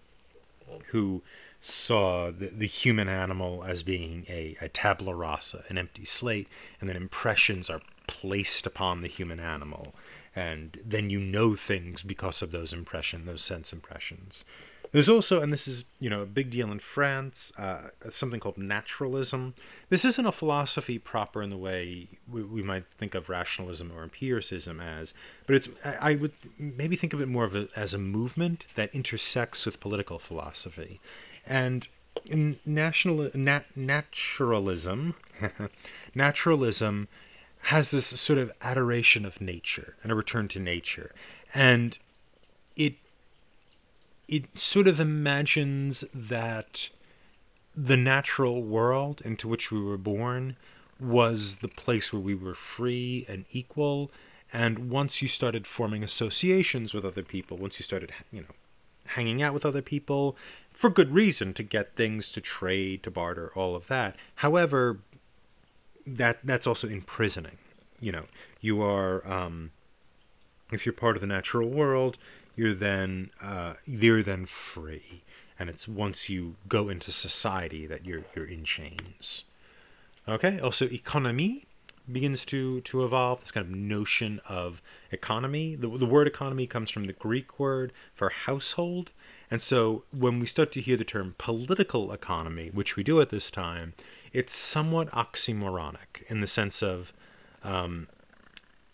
[0.87, 1.21] who
[1.61, 6.47] saw the, the human animal as being a, a tabula rasa, an empty slate,
[6.81, 9.93] and then impressions are placed upon the human animal.
[10.35, 14.43] And then you know things because of those impressions, those sense impressions.
[14.93, 18.59] There's also, and this is you know a big deal in France, uh, something called
[18.59, 19.55] naturalism.
[19.89, 24.03] This isn't a philosophy proper in the way we, we, might think of rationalism or
[24.03, 25.15] empiricism as,
[25.47, 25.67] but it's
[25.99, 29.79] I would maybe think of it more of a, as a movement that intersects with
[29.79, 31.01] political philosophy,
[31.43, 31.87] and
[32.27, 35.15] in national nat, naturalism,
[36.15, 37.07] naturalism
[37.67, 41.15] has this sort of adoration of nature and a return to nature,
[41.51, 41.97] and
[42.75, 42.93] it
[44.33, 46.89] it sort of imagines that
[47.75, 50.55] the natural world into which we were born
[50.99, 54.09] was the place where we were free and equal.
[54.51, 58.55] And once you started forming associations with other people once you started you know
[59.05, 60.35] hanging out with other people
[60.71, 64.15] for good reason to get things to trade to barter all of that.
[64.37, 64.97] However
[66.07, 67.57] that that's also imprisoning.
[67.99, 68.25] You know
[68.61, 69.69] you are um,
[70.71, 72.17] if you're part of the natural world
[72.55, 75.23] you're then uh, you're then free,
[75.57, 79.45] and it's once you go into society that you're you're in chains.
[80.27, 80.59] Okay.
[80.59, 81.65] Also, economy.
[82.11, 83.41] begins to to evolve.
[83.41, 85.75] This kind of notion of economy.
[85.75, 89.11] The, the word economy comes from the Greek word for household,
[89.49, 93.29] and so when we start to hear the term political economy, which we do at
[93.29, 93.93] this time,
[94.31, 97.13] it's somewhat oxymoronic in the sense of
[97.63, 98.07] um,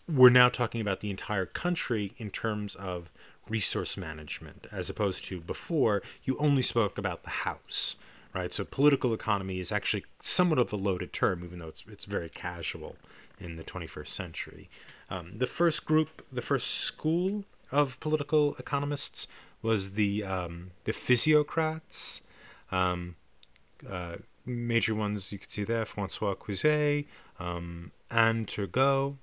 [0.08, 3.10] we're now talking about the entire country in terms of
[3.50, 7.96] resource management, as opposed to before you only spoke about the house,
[8.32, 8.52] right?
[8.52, 12.30] So political economy is actually somewhat of a loaded term, even though it's it's very
[12.30, 12.96] casual
[13.38, 14.70] in the 21st century.
[15.10, 19.26] Um, the first group, the first school of political economists
[19.62, 22.22] was the um, the physiocrats.
[22.70, 23.16] Um,
[23.88, 27.06] uh, major ones you can see there: Francois Crouzet,
[27.38, 29.16] um, Anne Turgot.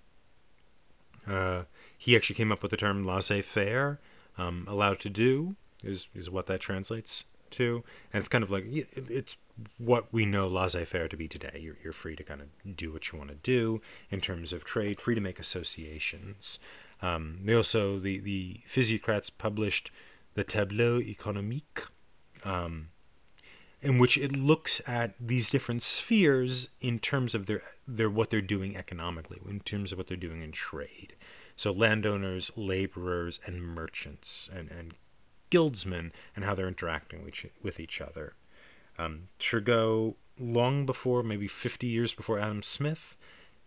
[1.28, 1.63] Uh,
[1.98, 4.00] he actually came up with the term laissez-faire,
[4.38, 8.65] um, allowed to do, is is what that translates to, and it's kind of like
[8.67, 9.38] it's
[9.78, 11.60] what we know laissez-faire to be today.
[11.62, 14.63] You're you're free to kind of do what you want to do in terms of
[14.63, 16.60] trade, free to make associations.
[17.02, 19.91] Um, they also the the physiocrats published
[20.34, 21.88] the Tableau économique,
[22.43, 22.89] um,
[23.82, 28.41] in which it looks at these different spheres in terms of their their what they're
[28.41, 31.15] doing economically, in terms of what they're doing in trade.
[31.58, 34.93] So landowners, laborers, and merchants, and, and
[35.50, 38.36] guildsmen, and how they're interacting with each, with each other.
[38.98, 43.17] Um, Turgot, long before, maybe 50 years before Adam Smith,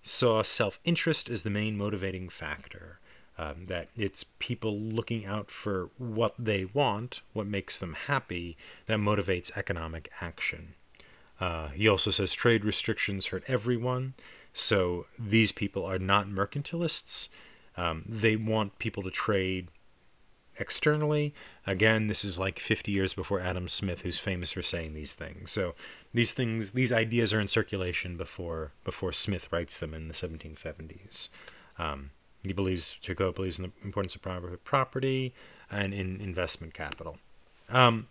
[0.03, 2.99] saw self interest as the main motivating factor.
[3.39, 8.99] Um, that it's people looking out for what they want, what makes them happy, that
[8.99, 10.75] motivates economic action.
[11.41, 14.13] Uh, he also says trade restrictions hurt everyone,
[14.53, 17.29] so these people are not mercantilists.
[17.77, 19.69] Um, they want people to trade
[20.59, 21.35] externally.
[21.67, 25.51] Again, this is like 50 years before Adam Smith, who's famous for saying these things.
[25.51, 25.75] So
[26.13, 31.29] these things, these ideas are in circulation before before Smith writes them in the 1770s.
[31.79, 32.11] Um,
[32.43, 35.35] he believes Turgot believes in the importance of private property
[35.71, 37.19] and in investment capital.
[37.69, 38.09] Um,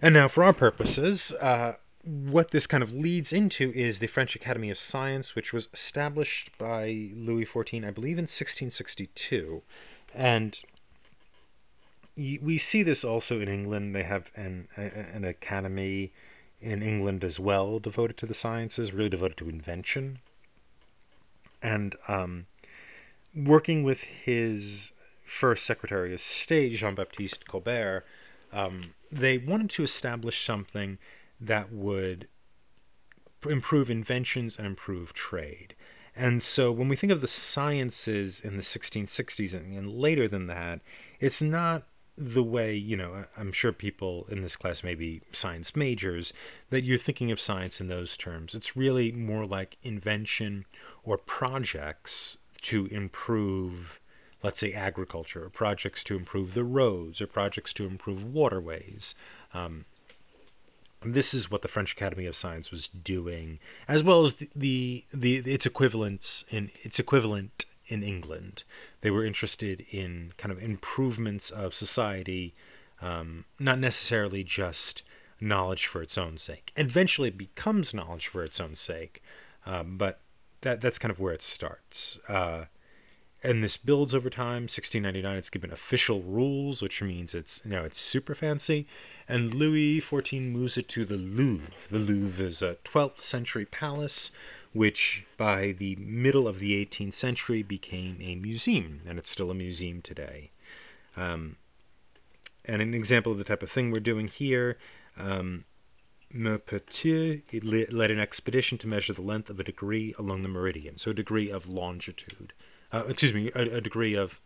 [0.00, 1.74] and now, for our purposes, uh,
[2.08, 6.56] what this kind of leads into is the French Academy of Science, which was established
[6.56, 9.62] by Louis XIV, I believe, in 1662.
[10.14, 10.58] And
[12.16, 13.94] we see this also in England.
[13.94, 16.12] They have an, an academy
[16.62, 20.20] in England as well devoted to the sciences, really devoted to invention.
[21.62, 22.46] And um,
[23.36, 24.92] working with his
[25.26, 28.06] first Secretary of State, Jean Baptiste Colbert,
[28.50, 30.96] um, they wanted to establish something
[31.40, 32.28] that would
[33.48, 35.74] improve inventions and improve trade.
[36.16, 40.48] And so when we think of the sciences in the 1660s and, and later than
[40.48, 40.80] that,
[41.20, 41.84] it's not
[42.16, 46.32] the way, you know, I'm sure people in this class may be science majors,
[46.70, 48.54] that you're thinking of science in those terms.
[48.56, 50.66] It's really more like invention
[51.04, 54.00] or projects to improve,
[54.42, 59.14] let's say, agriculture, or projects to improve the roads, or projects to improve waterways.
[59.54, 59.84] Um,
[61.02, 65.04] this is what the French Academy of Science was doing, as well as the, the,
[65.12, 68.64] the its equivalents in its equivalent in England.
[69.00, 72.54] They were interested in kind of improvements of society,
[73.00, 75.02] um, not necessarily just
[75.40, 76.72] knowledge for its own sake.
[76.76, 79.22] Eventually, it becomes knowledge for its own sake,
[79.66, 80.20] um, but
[80.62, 82.18] that that's kind of where it starts.
[82.28, 82.64] Uh,
[83.42, 84.62] and this builds over time.
[84.62, 88.86] 1699, it's given official rules, which means it's you know it's super fancy.
[89.28, 91.72] And Louis XIV moves it to the Louvre.
[91.90, 94.30] The Louvre is a 12th century palace,
[94.72, 99.54] which by the middle of the 18th century became a museum, and it's still a
[99.54, 100.50] museum today.
[101.16, 101.56] Um,
[102.64, 104.78] and an example of the type of thing we're doing here.
[105.18, 105.64] Um,
[106.32, 111.14] led an expedition to measure the length of a degree along the meridian, so a
[111.14, 112.52] degree of longitude.
[112.92, 114.40] Uh, excuse me, a, a, degree of,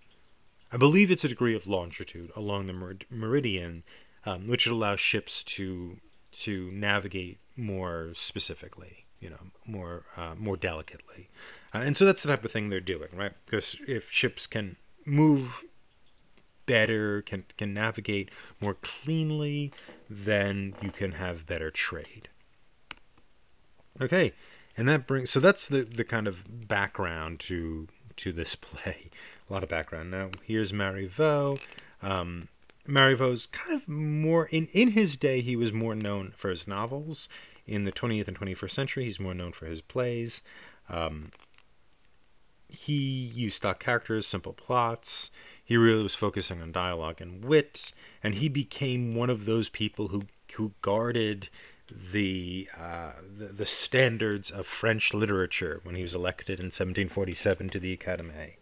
[0.71, 3.83] I believe it's a degree of longitude along the meridian,
[4.25, 5.99] um, which allow ships to
[6.33, 11.29] to navigate more specifically, you know, more uh, more delicately,
[11.75, 13.33] uh, and so that's the type of thing they're doing, right?
[13.45, 15.65] Because if ships can move
[16.67, 18.31] better, can can navigate
[18.61, 19.73] more cleanly,
[20.09, 22.29] then you can have better trade.
[24.01, 24.33] Okay,
[24.77, 29.11] and that brings so that's the the kind of background to to this play.
[29.49, 30.11] A lot of background.
[30.11, 31.59] Now here's Marivaux.
[32.03, 32.49] Um,
[32.87, 37.29] Marivaux's kind of more in in his day he was more known for his novels.
[37.65, 40.43] In the 20th and 21st century, he's more known for his plays.
[40.89, 41.31] Um,
[42.69, 45.31] he used stock characters, simple plots.
[45.65, 50.09] He really was focusing on dialogue and wit, and he became one of those people
[50.09, 50.25] who
[50.55, 51.49] who guarded
[51.89, 57.79] the, uh, the the standards of French literature when he was elected in 1747 to
[57.79, 58.55] the Académie.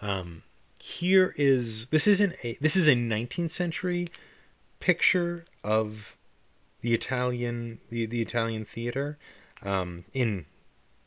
[0.00, 0.42] Um,
[0.82, 4.08] here is this isn't a this is a 19th century
[4.80, 6.16] picture of
[6.80, 9.16] the Italian the, the Italian theater
[9.62, 10.44] um, in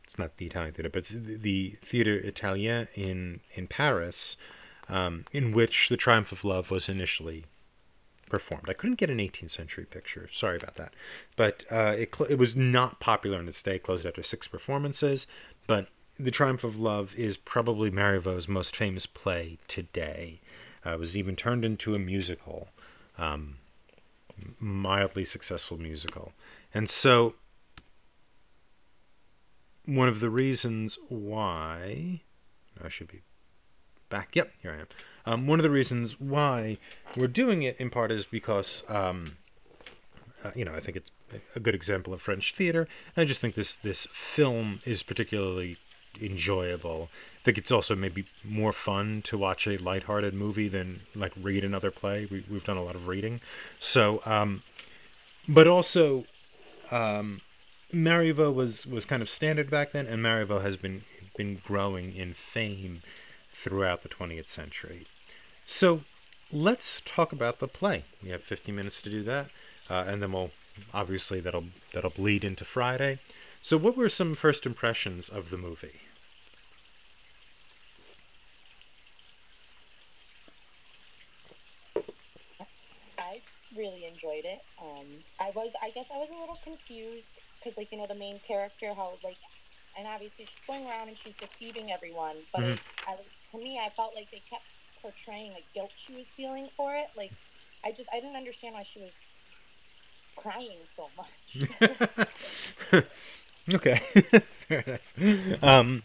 [0.05, 4.37] it's not the Italian theater but it's the, the theater Italien in in Paris
[4.87, 7.43] um, in which the Triumph of Love was initially
[8.29, 8.69] performed.
[8.69, 10.29] I couldn't get an 18th century picture.
[10.31, 10.93] Sorry about that.
[11.35, 15.27] But uh, it, cl- it was not popular in its day, closed after six performances.
[15.67, 20.39] But The Triumph of Love is probably Marivaux's most famous play today.
[20.85, 22.69] Uh, it was even turned into a musical,
[23.17, 23.57] um,
[24.57, 26.31] mildly successful musical.
[26.73, 27.35] And so,
[29.85, 32.21] one of the reasons why.
[32.81, 33.21] I should be
[34.09, 34.35] back.
[34.35, 34.87] Yep, here I am.
[35.25, 36.77] Um, one of the reasons why
[37.17, 39.37] we're doing it in part is because, um,
[40.43, 41.11] uh, you know, I think it's
[41.55, 42.87] a good example of French theater.
[43.15, 45.77] And I just think this this film is particularly
[46.21, 47.09] enjoyable.
[47.41, 51.63] I think it's also maybe more fun to watch a lighthearted movie than like read
[51.63, 52.27] another play.
[52.29, 53.41] We, we've done a lot of reading,
[53.79, 54.63] so um,
[55.47, 56.25] but also
[56.91, 57.41] um,
[57.93, 61.03] Marivaux was was kind of standard back then, and Marivaux has been
[61.37, 63.01] been growing in fame
[63.51, 65.05] throughout the 20th century.
[65.65, 66.01] So
[66.51, 68.03] let's talk about the play.
[68.23, 69.49] We have 50 minutes to do that,
[69.89, 70.51] uh, and then we'll
[70.93, 73.19] obviously that'll that'll bleed into Friday.
[73.61, 76.01] So, what were some first impressions of the movie?
[83.17, 83.41] I
[83.75, 84.59] really enjoyed it.
[84.81, 85.05] Um,
[85.39, 88.39] I was, I guess, I was a little confused because, like, you know, the main
[88.39, 89.37] character, how like,
[89.97, 92.35] and obviously she's going around and she's deceiving everyone.
[92.51, 92.73] But Mhm.
[92.73, 94.63] it, I was, to me, I felt like they kept
[95.01, 97.07] portraying like guilt she was feeling for it.
[97.15, 97.31] Like,
[97.83, 99.13] I just, I didn't understand why she was
[100.35, 103.05] crying so much.
[103.73, 103.95] okay,
[104.67, 105.63] fair enough.
[105.63, 106.03] Um,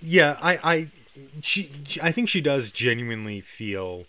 [0.00, 0.88] yeah, I, I,
[1.42, 4.04] she, she- I think she does genuinely feel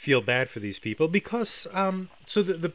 [0.00, 2.72] feel bad for these people because, um, so the, the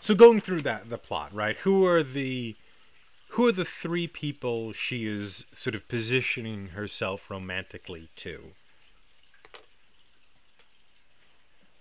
[0.00, 1.54] so going through that the plot, right?
[1.58, 2.56] Who are the
[3.34, 8.52] who are the three people she is sort of positioning herself romantically to?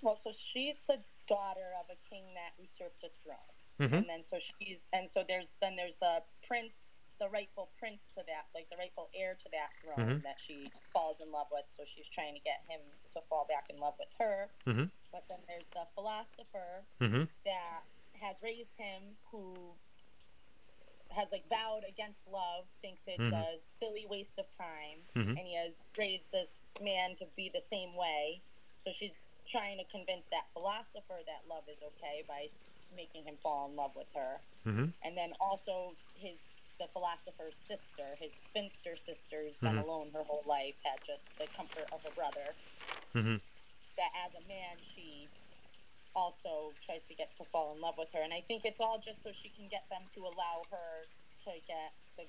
[0.02, 3.90] well, so she's the daughter of a king that usurped a throne.
[3.90, 3.98] Mhm.
[4.00, 8.24] and then so she's and so there's then there's the prince the rightful prince to
[8.28, 10.24] that like the rightful heir to that throne Mhm.
[10.24, 12.80] that she falls in love with so she's trying to get him
[13.12, 14.90] to fall back in love with her Mhm.
[15.12, 17.26] but then there's the philosopher Mm-hmm.
[17.46, 17.84] that
[18.22, 19.76] has raised him who
[21.12, 23.34] has like vowed against love thinks it's Mhm.
[23.34, 25.30] a silly waste of time Mhm.
[25.30, 28.42] and he has raised this man to be the same way
[28.78, 32.50] so she's trying to convince that philosopher that love is okay by
[32.92, 34.90] making him fall in love with her Mm-hmm.
[35.02, 36.49] and then also his
[36.80, 39.84] the philosopher's sister, his spinster sister, who's been Mhm.
[39.84, 42.56] alone her whole life, had just the comfort of a brother.
[43.14, 43.38] Mm-hmm.
[43.98, 45.28] That as a man, she
[46.16, 48.98] also tries to get to fall in love with her, and I think it's all
[48.98, 51.06] just so she can get them to allow her
[51.46, 52.26] to get the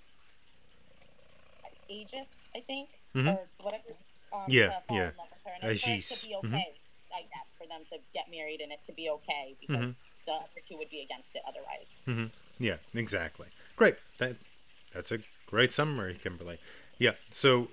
[1.88, 3.36] Agis, I think, Mhm.
[3.36, 3.96] or whatever.
[4.32, 5.10] Um, Yeah, yeah.
[5.10, 6.44] in love with her, and Agis, to be mhm.
[6.54, 6.74] okay,
[7.12, 9.96] I guess, for them to get married and it to be okay because Mhm.
[10.24, 11.90] the other two would be against it otherwise.
[12.06, 12.26] Mm-hmm.
[12.64, 13.48] Yeah, exactly.
[13.80, 13.96] Great.
[14.18, 14.36] That
[14.92, 16.58] that's a great summary, Kimberly.
[16.98, 17.12] Yeah.
[17.30, 17.68] So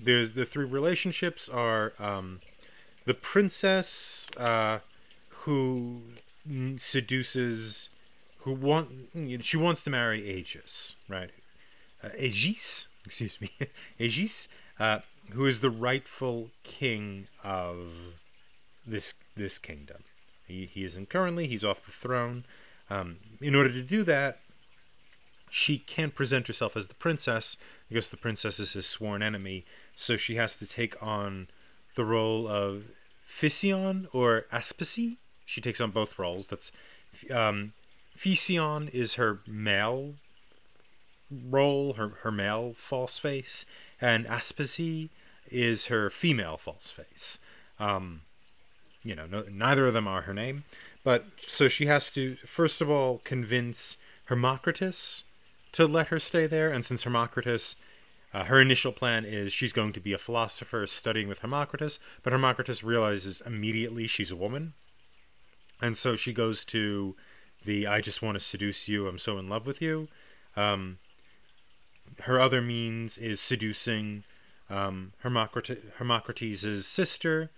[0.00, 2.40] there's the three relationships are um,
[3.04, 4.80] the princess uh,
[5.28, 6.00] who
[6.78, 7.90] seduces,
[8.38, 8.88] who want
[9.42, 11.30] she wants to marry Agis, right?
[12.02, 13.52] Uh, Agis, excuse me,
[14.00, 14.48] Agis,
[14.80, 14.98] uh,
[15.30, 18.16] who is the rightful king of
[18.84, 20.02] this this kingdom.
[20.44, 21.46] He, he isn't currently.
[21.46, 22.46] He's off the throne.
[22.90, 24.40] Um, in order to do that,
[25.54, 27.58] she can't present herself as the princess
[27.90, 29.66] because the princess is his sworn enemy.
[29.94, 31.48] So she has to take on
[31.94, 32.84] the role of
[33.28, 35.18] Phocion or Aspasie.
[35.44, 36.48] She takes on both roles.
[36.48, 36.72] That's
[37.30, 37.74] um,
[38.24, 40.14] is her male
[41.30, 43.66] role, her her male false face,
[44.00, 45.10] and Aspasie
[45.48, 47.36] is her female false face.
[47.78, 48.22] Um,
[49.02, 50.64] you know, no, neither of them are her name,
[51.04, 55.24] but so she has to first of all convince Hermocrates
[55.72, 57.76] to let her stay there, and since Hermocrates,
[58.34, 62.32] uh, her initial plan is she's going to be a philosopher studying with Hermocrates, but
[62.32, 64.74] Hermocrates realizes immediately she's a woman,
[65.80, 67.16] and so she goes to
[67.64, 70.08] the "I just want to seduce you, I'm so in love with you."
[70.56, 70.98] Um,
[72.24, 74.24] her other means is seducing
[74.68, 77.50] um, Hermocrat- Hermocrates' sister,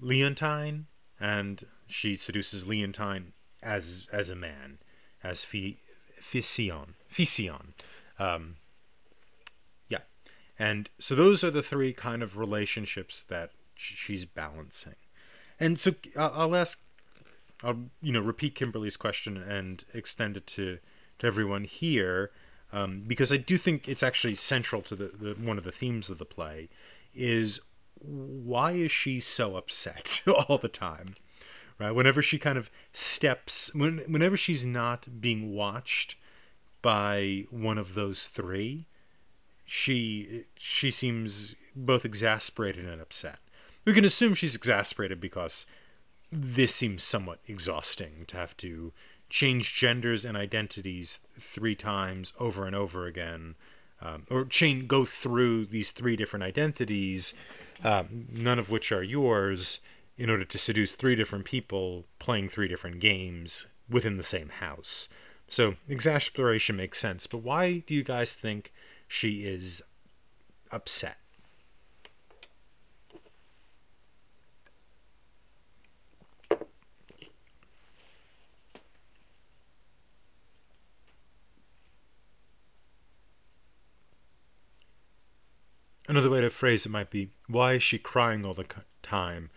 [0.00, 0.86] Leontine,
[1.20, 3.32] and she seduces Leontine
[3.62, 4.78] as as a man,
[5.22, 5.76] as fi,
[6.24, 7.74] Phocion, Phocion.
[8.18, 8.56] Um,
[9.88, 10.00] yeah,
[10.58, 14.96] and so those are the three kind of relationships that she's balancing,
[15.60, 16.80] and so I'll, I'll ask,
[17.62, 20.78] I'll you know repeat Kimberly's question and extend it to
[21.18, 22.30] to everyone here.
[22.72, 26.10] Um, because I do think it's actually central to the, the one of the themes
[26.10, 26.68] of the play
[27.14, 27.60] is
[28.00, 31.14] why is she so upset all the time
[31.78, 31.92] right?
[31.92, 36.16] Whenever she kind of steps when whenever she's not being watched
[36.82, 38.86] by one of those three
[39.64, 43.38] she she seems both exasperated and upset.
[43.84, 45.66] We can assume she's exasperated because
[46.30, 48.92] this seems somewhat exhausting to have to
[49.28, 53.54] change genders and identities three times over and over again
[54.02, 57.34] um, or chain go through these three different identities
[57.82, 59.80] um, none of which are yours
[60.16, 65.08] in order to seduce three different people playing three different games within the same house
[65.48, 68.72] so exasperation makes sense but why do you guys think
[69.08, 69.82] she is
[70.70, 71.18] upset
[86.06, 88.66] Another way to phrase it might be why is she crying all the
[89.02, 89.50] time?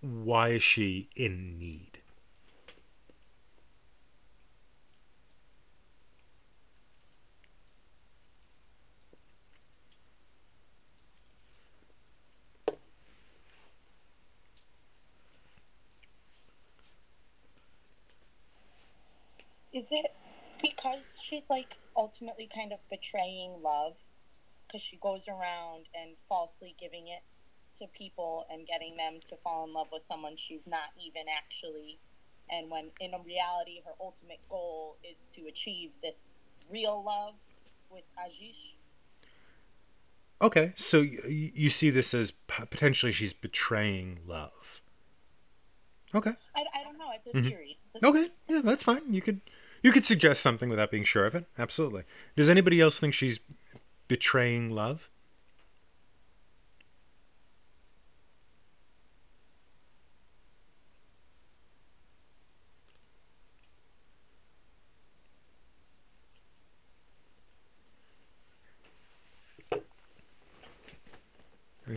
[0.00, 1.98] Why is she in need?
[19.72, 20.14] Is it
[20.60, 23.94] because she's like ultimately kind of betraying love?
[24.66, 27.22] Because she goes around and falsely giving it
[27.82, 31.98] to people and getting them to fall in love with someone she's not even actually.
[32.50, 36.26] And when in reality, her ultimate goal is to achieve this
[36.70, 37.34] real love
[37.90, 38.72] with Agis.
[40.40, 44.80] Okay, so y- you see this as p- potentially she's betraying love.
[46.14, 46.32] Okay.
[46.56, 47.10] I, I don't know.
[47.14, 47.48] It's a Mhm.
[47.48, 47.78] theory.
[47.86, 49.12] It's a Okay, yeah, that's fine.
[49.14, 49.40] You could
[49.82, 51.46] you could suggest something without being sure of it.
[51.58, 52.04] Absolutely.
[52.36, 53.40] Does anybody else think she's
[54.08, 55.10] betraying love?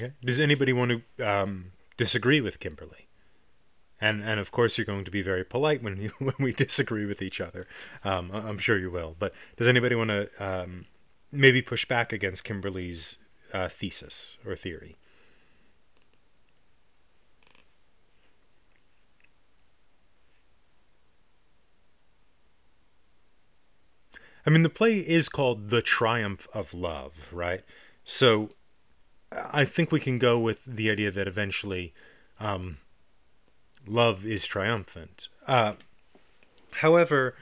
[0.05, 0.13] Okay.
[0.23, 3.07] Does anybody want to um, disagree with Kimberly?
[3.99, 7.05] And and of course you're going to be very polite when you when we disagree
[7.05, 7.67] with each other.
[8.03, 9.15] Um, I'm sure you will.
[9.17, 10.85] But does anybody want to um,
[11.31, 13.17] maybe push back against Kimberly's
[13.53, 14.95] uh, thesis or theory?
[24.47, 27.61] I mean, the play is called The Triumph of Love, right?
[28.03, 28.49] So
[29.51, 31.93] I think we can go with the idea that eventually
[32.39, 32.77] um,
[33.87, 35.29] love is triumphant.
[35.47, 35.73] Uh,
[36.73, 37.35] however,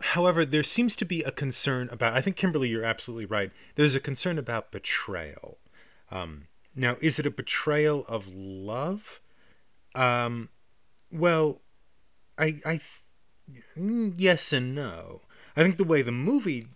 [0.00, 2.16] however, there seems to be a concern about.
[2.16, 3.50] I think Kimberly, you're absolutely right.
[3.74, 5.58] There's a concern about betrayal.
[6.10, 9.20] Um, now, is it a betrayal of love?
[9.94, 10.48] Um,
[11.10, 11.60] well,
[12.36, 15.20] I, I, th- mm, yes and no.
[15.56, 16.66] I think the way the movie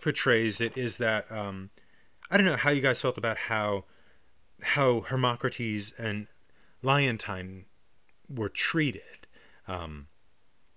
[0.00, 1.70] portrays it is that um,
[2.30, 3.84] I don't know how you guys felt about how
[4.62, 6.28] how Hermocrates and
[6.82, 7.66] Leontine
[8.28, 9.26] were treated,
[9.66, 10.08] um,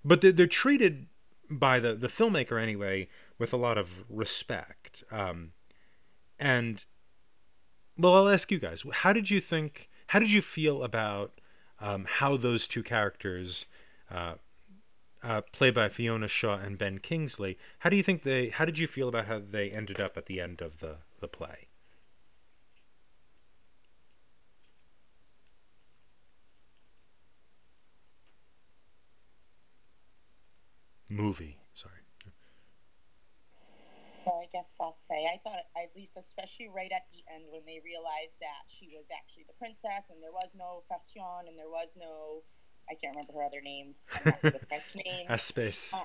[0.04, 1.08] but they're, they're treated
[1.50, 5.04] by the the filmmaker anyway with a lot of respect.
[5.12, 5.52] Um,
[6.40, 6.86] and
[7.98, 9.90] well, I'll ask you guys: How did you think?
[10.08, 11.40] How did you feel about
[11.80, 13.66] um, how those two characters?
[14.10, 14.36] Uh,
[15.24, 17.58] uh, played by Fiona Shaw and Ben Kingsley.
[17.80, 18.50] How do you think they?
[18.50, 21.28] How did you feel about how they ended up at the end of the the
[21.28, 21.68] play?
[31.10, 31.58] Movie.
[31.74, 31.94] Sorry.
[34.26, 37.62] Well, I guess I'll say I thought at least, especially right at the end when
[37.66, 41.70] they realized that she was actually the princess and there was no Fashion and there
[41.70, 42.44] was no,
[42.92, 43.96] I can't remember her other name.
[44.14, 45.30] I'm not with French names.
[45.30, 45.94] Aspes.
[45.96, 46.04] Uh,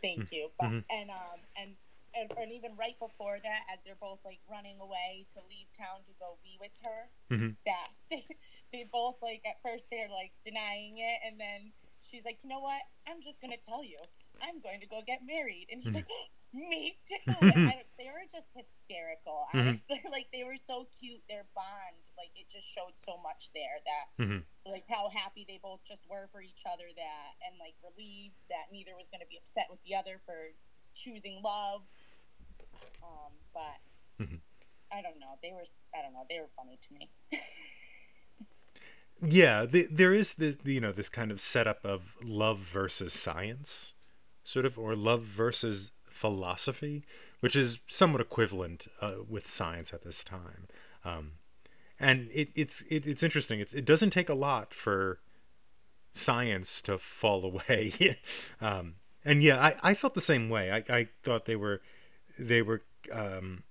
[0.00, 0.50] thank you.
[0.58, 0.84] But, Mhm.
[0.88, 1.74] And um and,
[2.16, 6.02] and and even right before that, as they're both like running away to leave town
[6.06, 7.56] to go be with her, Mhm.
[7.66, 8.24] that they,
[8.72, 12.60] they both like at first they're like denying it, and then she's like, you know
[12.60, 12.82] what?
[13.06, 13.98] I'm just gonna tell you.
[14.42, 16.02] I'm going to go get married, and he's Mhm.
[16.02, 16.10] like,
[16.52, 17.16] me too.
[17.70, 19.78] I, they were just hysterical, Mhm.
[20.10, 21.22] like they were so cute.
[21.28, 24.44] Their bond, like it just showed so much there that Mhm.
[24.66, 28.70] like how happy they both just were for each other that and like relieved that
[28.72, 30.50] neither was going to be upset with the other for
[30.94, 31.82] choosing love
[33.02, 33.78] um but
[34.24, 34.40] Mhm.
[34.92, 35.64] i don't know they were
[35.94, 37.08] i don't know they were funny to me
[39.26, 43.94] Yeah, the, there is the you know this kind of setup of love versus science,
[44.42, 47.04] sort of, or love versus philosophy,
[47.40, 50.66] which is somewhat equivalent uh, with science at this time.
[51.04, 51.32] Um,
[51.98, 53.60] and it, it's it, it's interesting.
[53.60, 55.20] It's it doesn't take a lot for
[56.12, 58.18] science to fall away.
[58.60, 60.70] um, and yeah, I, I felt the same way.
[60.70, 61.80] I, I thought they were
[62.38, 62.82] they were
[63.12, 63.62] um,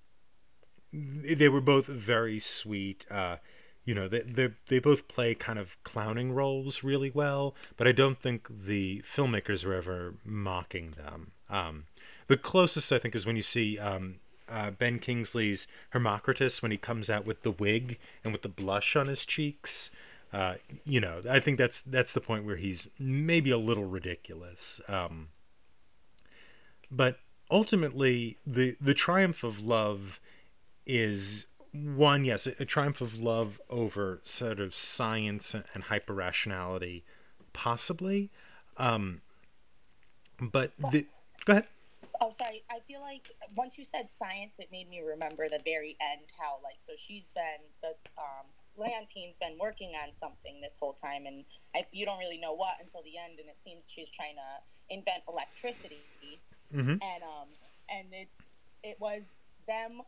[0.92, 3.06] they were both very sweet.
[3.10, 3.38] Uh,
[3.86, 7.92] you know, they they they both play kind of clowning roles really well, but I
[7.92, 11.32] don't think the filmmakers were ever mocking them.
[11.50, 11.86] Um,
[12.28, 14.16] the closest I think is when you see um,
[14.48, 18.96] uh, Ben Kingsley's Hermocrates when he comes out with the wig and with the blush
[18.96, 19.90] on his cheeks.
[20.32, 24.82] Uh, you know, I think that's that's the point where he's maybe a little ridiculous.
[24.88, 25.30] Um,
[26.90, 27.20] but
[27.50, 30.20] ultimately, the the triumph of love
[30.86, 37.04] is one, yes, a, triumph of love over sort of science and hyper rationality,
[37.52, 38.30] possibly.
[38.78, 39.22] Um,
[40.40, 41.06] but the
[41.46, 41.68] go ahead.
[42.22, 45.96] oh sorry i feel like once you said science it made me remember the very
[46.02, 50.94] end how like so she's been the um Leontine's been working on something this whole
[50.94, 53.40] time, and I, you don't really know what until the end.
[53.40, 56.02] And it seems she's trying to invent electricity,
[56.74, 57.00] Mhm.
[57.02, 57.50] and um,
[57.90, 58.38] and it's
[58.84, 59.32] it was
[59.68, 60.02] them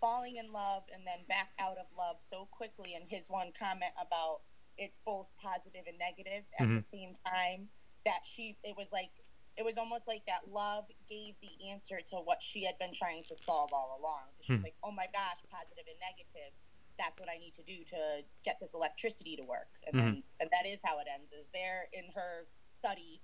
[0.00, 2.94] falling in love and then back out of love so quickly.
[2.94, 4.40] And his one comment about
[4.78, 7.68] it's both positive and negative at the same time
[8.04, 9.10] that she it was like
[9.56, 13.24] it was almost like that love gave the answer to what she had been trying
[13.24, 14.28] to solve all along.
[14.42, 14.64] She was Hmm.
[14.64, 16.52] like, "Oh my gosh, positive and negative.
[16.98, 20.50] That's what I need to do to get this electricity to work." And then, and
[20.50, 21.32] that is how it ends.
[21.32, 23.22] Is they're in her study,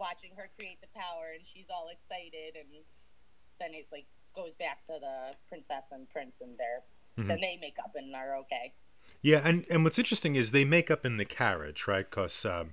[0.00, 2.82] watching her create the power, and she's all excited, and
[3.60, 6.82] then it like goes back to the princess and prince, and they're
[7.18, 7.26] Mhm.
[7.28, 8.72] then they make up and are okay.
[9.20, 12.08] Yeah, and and what's interesting is they make up in the carriage, right?
[12.08, 12.72] Because um,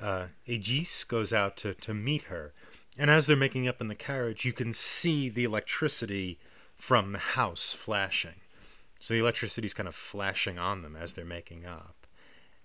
[0.00, 2.52] uh, Agis goes out to to meet her,
[2.98, 6.38] and as they're making up in the carriage, you can see the electricity
[6.76, 8.40] from the house flashing.
[9.02, 11.99] So the electricity's kind of flashing on them as they're making up,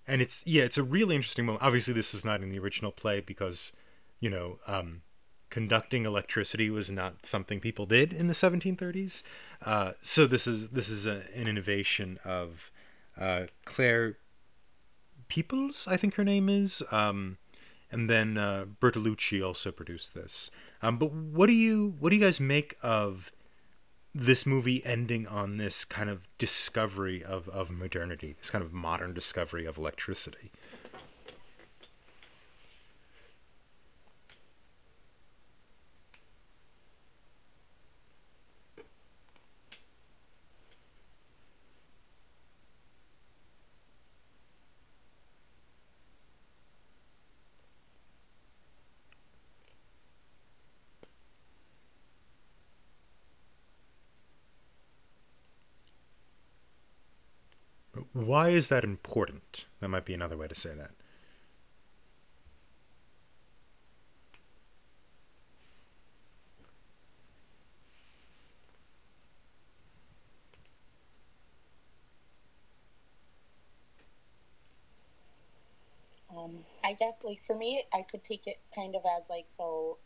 [0.08, 1.64] and it's yeah, it's a really interesting moment.
[1.64, 3.72] Obviously, this is not in the original play because,
[4.20, 4.60] you know.
[4.68, 5.02] Um,
[5.52, 9.24] conducting electricity was not something people did in the 1730s.
[9.62, 12.72] Uh, so this is this is a, an innovation of
[13.18, 14.18] uh, Clare
[15.28, 17.38] Peploe, I think her name is, um,
[17.92, 20.52] and then uh, Bertolucci also produced this.
[20.82, 23.32] Um, but what do you what do you guys make of
[24.18, 29.14] this movie ending on this kind of discovery of, of modernity, this kind of modern
[29.14, 30.52] discovery of electricity?
[58.16, 59.66] Why is that important?
[59.82, 60.92] That might be another way to say that.
[76.34, 79.98] Um, I guess like for me, I could take it kind of as like so.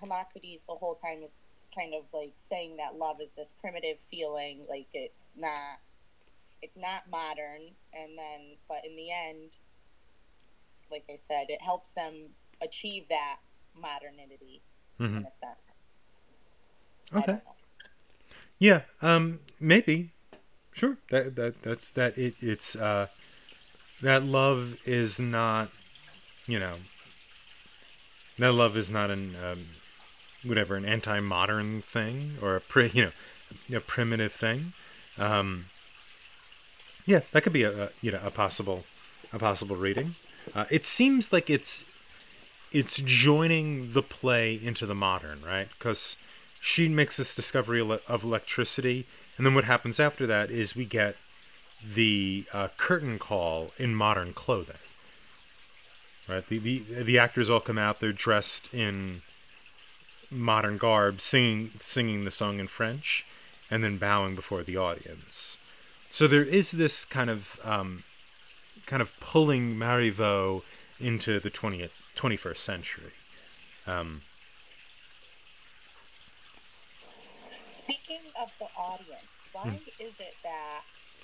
[0.00, 4.66] Hermocrates the whole time is kind of like saying that love is this primitive feeling,
[4.68, 5.78] like it's not,
[6.62, 9.50] it's not modern, and then but in the end,
[10.90, 12.30] like I said, it helps them
[12.62, 13.38] achieve that
[13.74, 14.62] modernity
[14.98, 15.58] hmm in a sense.
[17.14, 17.38] Okay.
[18.58, 20.12] Yeah, um, maybe.
[20.72, 20.96] Sure.
[21.10, 22.16] That that that's that.
[22.16, 23.08] It it's uh,
[24.00, 25.70] that love is not,
[26.46, 26.76] you know.
[28.38, 29.66] That love is not an um,
[30.44, 33.10] whatever an anti-modern thing or a pri- you
[33.70, 34.72] know a primitive thing.
[35.18, 35.66] Um,
[37.06, 38.84] yeah, that could be a, a you know a possible
[39.32, 40.14] a possible reading.
[40.54, 41.84] Uh, it seems like it's
[42.72, 45.68] it's joining the play into the modern, right?
[45.78, 46.16] Because
[46.60, 51.16] she makes this discovery of electricity, and then what happens after that is we get
[51.84, 54.76] the uh, curtain call in modern clothing.
[56.28, 56.46] right?
[56.48, 58.00] The, the the actors all come out.
[58.00, 59.22] They're dressed in
[60.30, 63.26] modern garb, singing singing the song in French,
[63.70, 65.58] and then bowing before the audience.
[66.12, 68.04] So there is this kind of um,
[68.86, 70.62] kind of pulling Marivaux
[71.00, 73.12] into the 20th 21st century.
[73.86, 74.20] Um,
[77.68, 79.76] Speaking of the audience, why Hmm.
[79.98, 80.82] is it that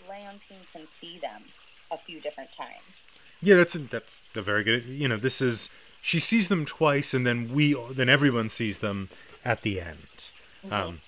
[0.09, 1.45] Leontine can see them
[1.91, 3.11] a few different times?
[3.43, 4.87] Yeah, that's a, that's a very good.
[4.87, 5.69] You know, this is
[6.01, 9.11] she sees them twice, and then we then everyone sees them
[9.45, 10.31] at the end.
[10.71, 11.03] Um,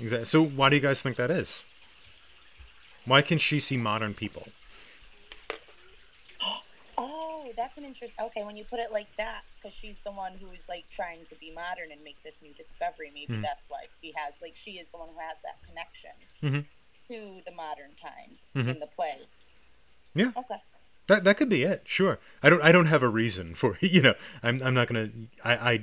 [0.00, 0.24] exactly.
[0.24, 1.62] So why do you guys think that is?
[3.06, 4.48] Why can she see modern people?
[6.98, 8.24] Oh, that's an interesting.
[8.24, 11.26] Okay, when you put it like that, because she's the one who is like trying
[11.28, 13.10] to be modern and make this new discovery.
[13.12, 13.42] Maybe Hmm.
[13.42, 16.10] that's why she has like she is the one who has that connection
[16.42, 16.64] Mhm.
[17.08, 18.68] to the modern times Mhm.
[18.76, 19.18] in the play.
[20.14, 20.32] Yeah.
[20.34, 20.56] Okay.
[21.08, 21.82] That that could be it.
[21.86, 22.18] Sure.
[22.42, 24.14] I don't I don't have a reason for you know.
[24.42, 25.10] I'm I'm not gonna
[25.44, 25.80] I I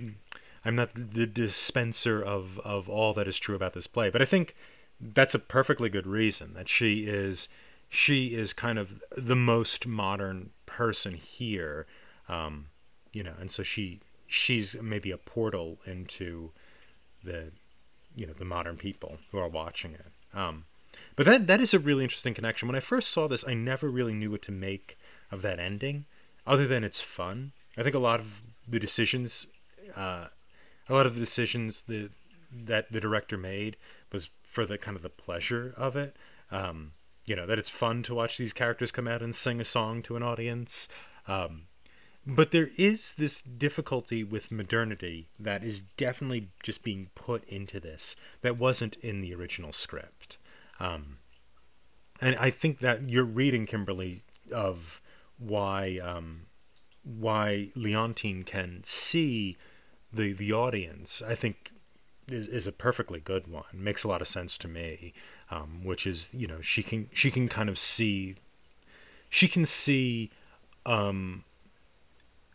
[0.66, 4.26] I'm not the dispenser of of all that is true about this play, but I
[4.26, 4.56] think
[5.14, 7.48] that's a perfectly good reason that she is
[7.90, 11.86] she is kind of the most modern person here,
[12.28, 12.68] um,
[13.12, 16.52] you know, and so she she's maybe a portal into
[17.24, 17.52] the
[18.16, 20.08] you know the modern people who are watching it.
[20.34, 20.66] Um,
[21.16, 22.68] but that that is a really interesting connection.
[22.68, 24.98] When I first saw this, I never really knew what to make
[25.32, 26.06] of that ending,
[26.48, 27.52] other than it's fun.
[27.78, 29.48] I think a lot of the decisions,
[29.96, 30.28] uh,
[30.88, 32.12] a lot of the decisions that
[32.52, 33.78] that the director made
[34.14, 36.16] was for the kind of the pleasure of it.
[36.52, 36.94] Um,
[37.26, 40.02] you know that it's fun to watch these characters come out and sing a song
[40.04, 40.88] to an audience.
[41.28, 41.64] Um,
[42.26, 48.16] but there is this difficulty with modernity that is definitely just being put into this
[48.42, 50.38] that wasn't in the original script.
[50.80, 51.18] Um,
[52.22, 55.02] and I think that you're reading Kimberly of
[55.38, 56.44] why um,
[57.04, 59.58] why Leontine can see
[60.12, 61.22] the the audience.
[61.22, 61.73] I think
[62.28, 63.66] is, is a perfectly good one.
[63.74, 65.14] Makes a lot of sense to me.
[65.54, 68.38] Um, which is you know she can she can kind of see
[69.30, 70.32] she can see
[70.86, 71.44] um,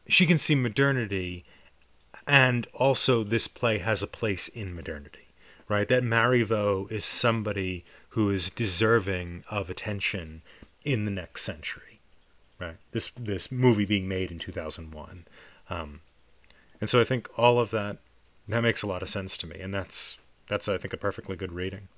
[0.09, 1.45] she can see modernity
[2.27, 5.29] and also this play has a place in modernity
[5.69, 10.43] right that marivaux is somebody who is deserving of attention
[10.83, 12.01] in the next century
[12.59, 15.25] right this this movie being made in 2001
[15.71, 16.01] um,
[16.81, 17.99] and so i think all of that
[18.49, 20.19] that makes a lot of sense to me and that's
[20.49, 21.89] that's i think a perfectly good reading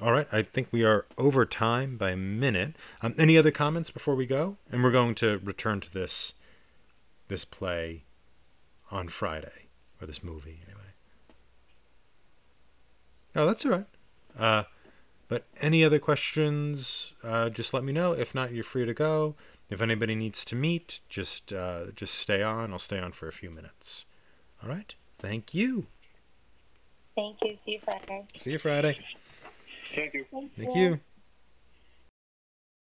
[0.00, 3.90] all right i think we are over time by a minute um, any other comments
[3.90, 6.34] before we go and we're going to return to this
[7.30, 8.02] this play
[8.90, 9.68] on Friday,
[10.00, 10.80] or this movie anyway.
[13.34, 13.86] Oh, that's all right.
[14.38, 14.64] Uh,
[15.28, 17.12] but any other questions?
[17.22, 18.12] Uh, just let me know.
[18.12, 19.36] If not, you're free to go.
[19.70, 22.72] If anybody needs to meet, just uh, just stay on.
[22.72, 24.06] I'll stay on for a few minutes.
[24.62, 24.94] All right.
[25.20, 25.86] Thank you.
[27.14, 27.54] Thank you.
[27.54, 28.24] See you Friday.
[28.36, 28.98] See you Friday.
[29.94, 30.24] Thank you.
[30.56, 31.00] Thank you.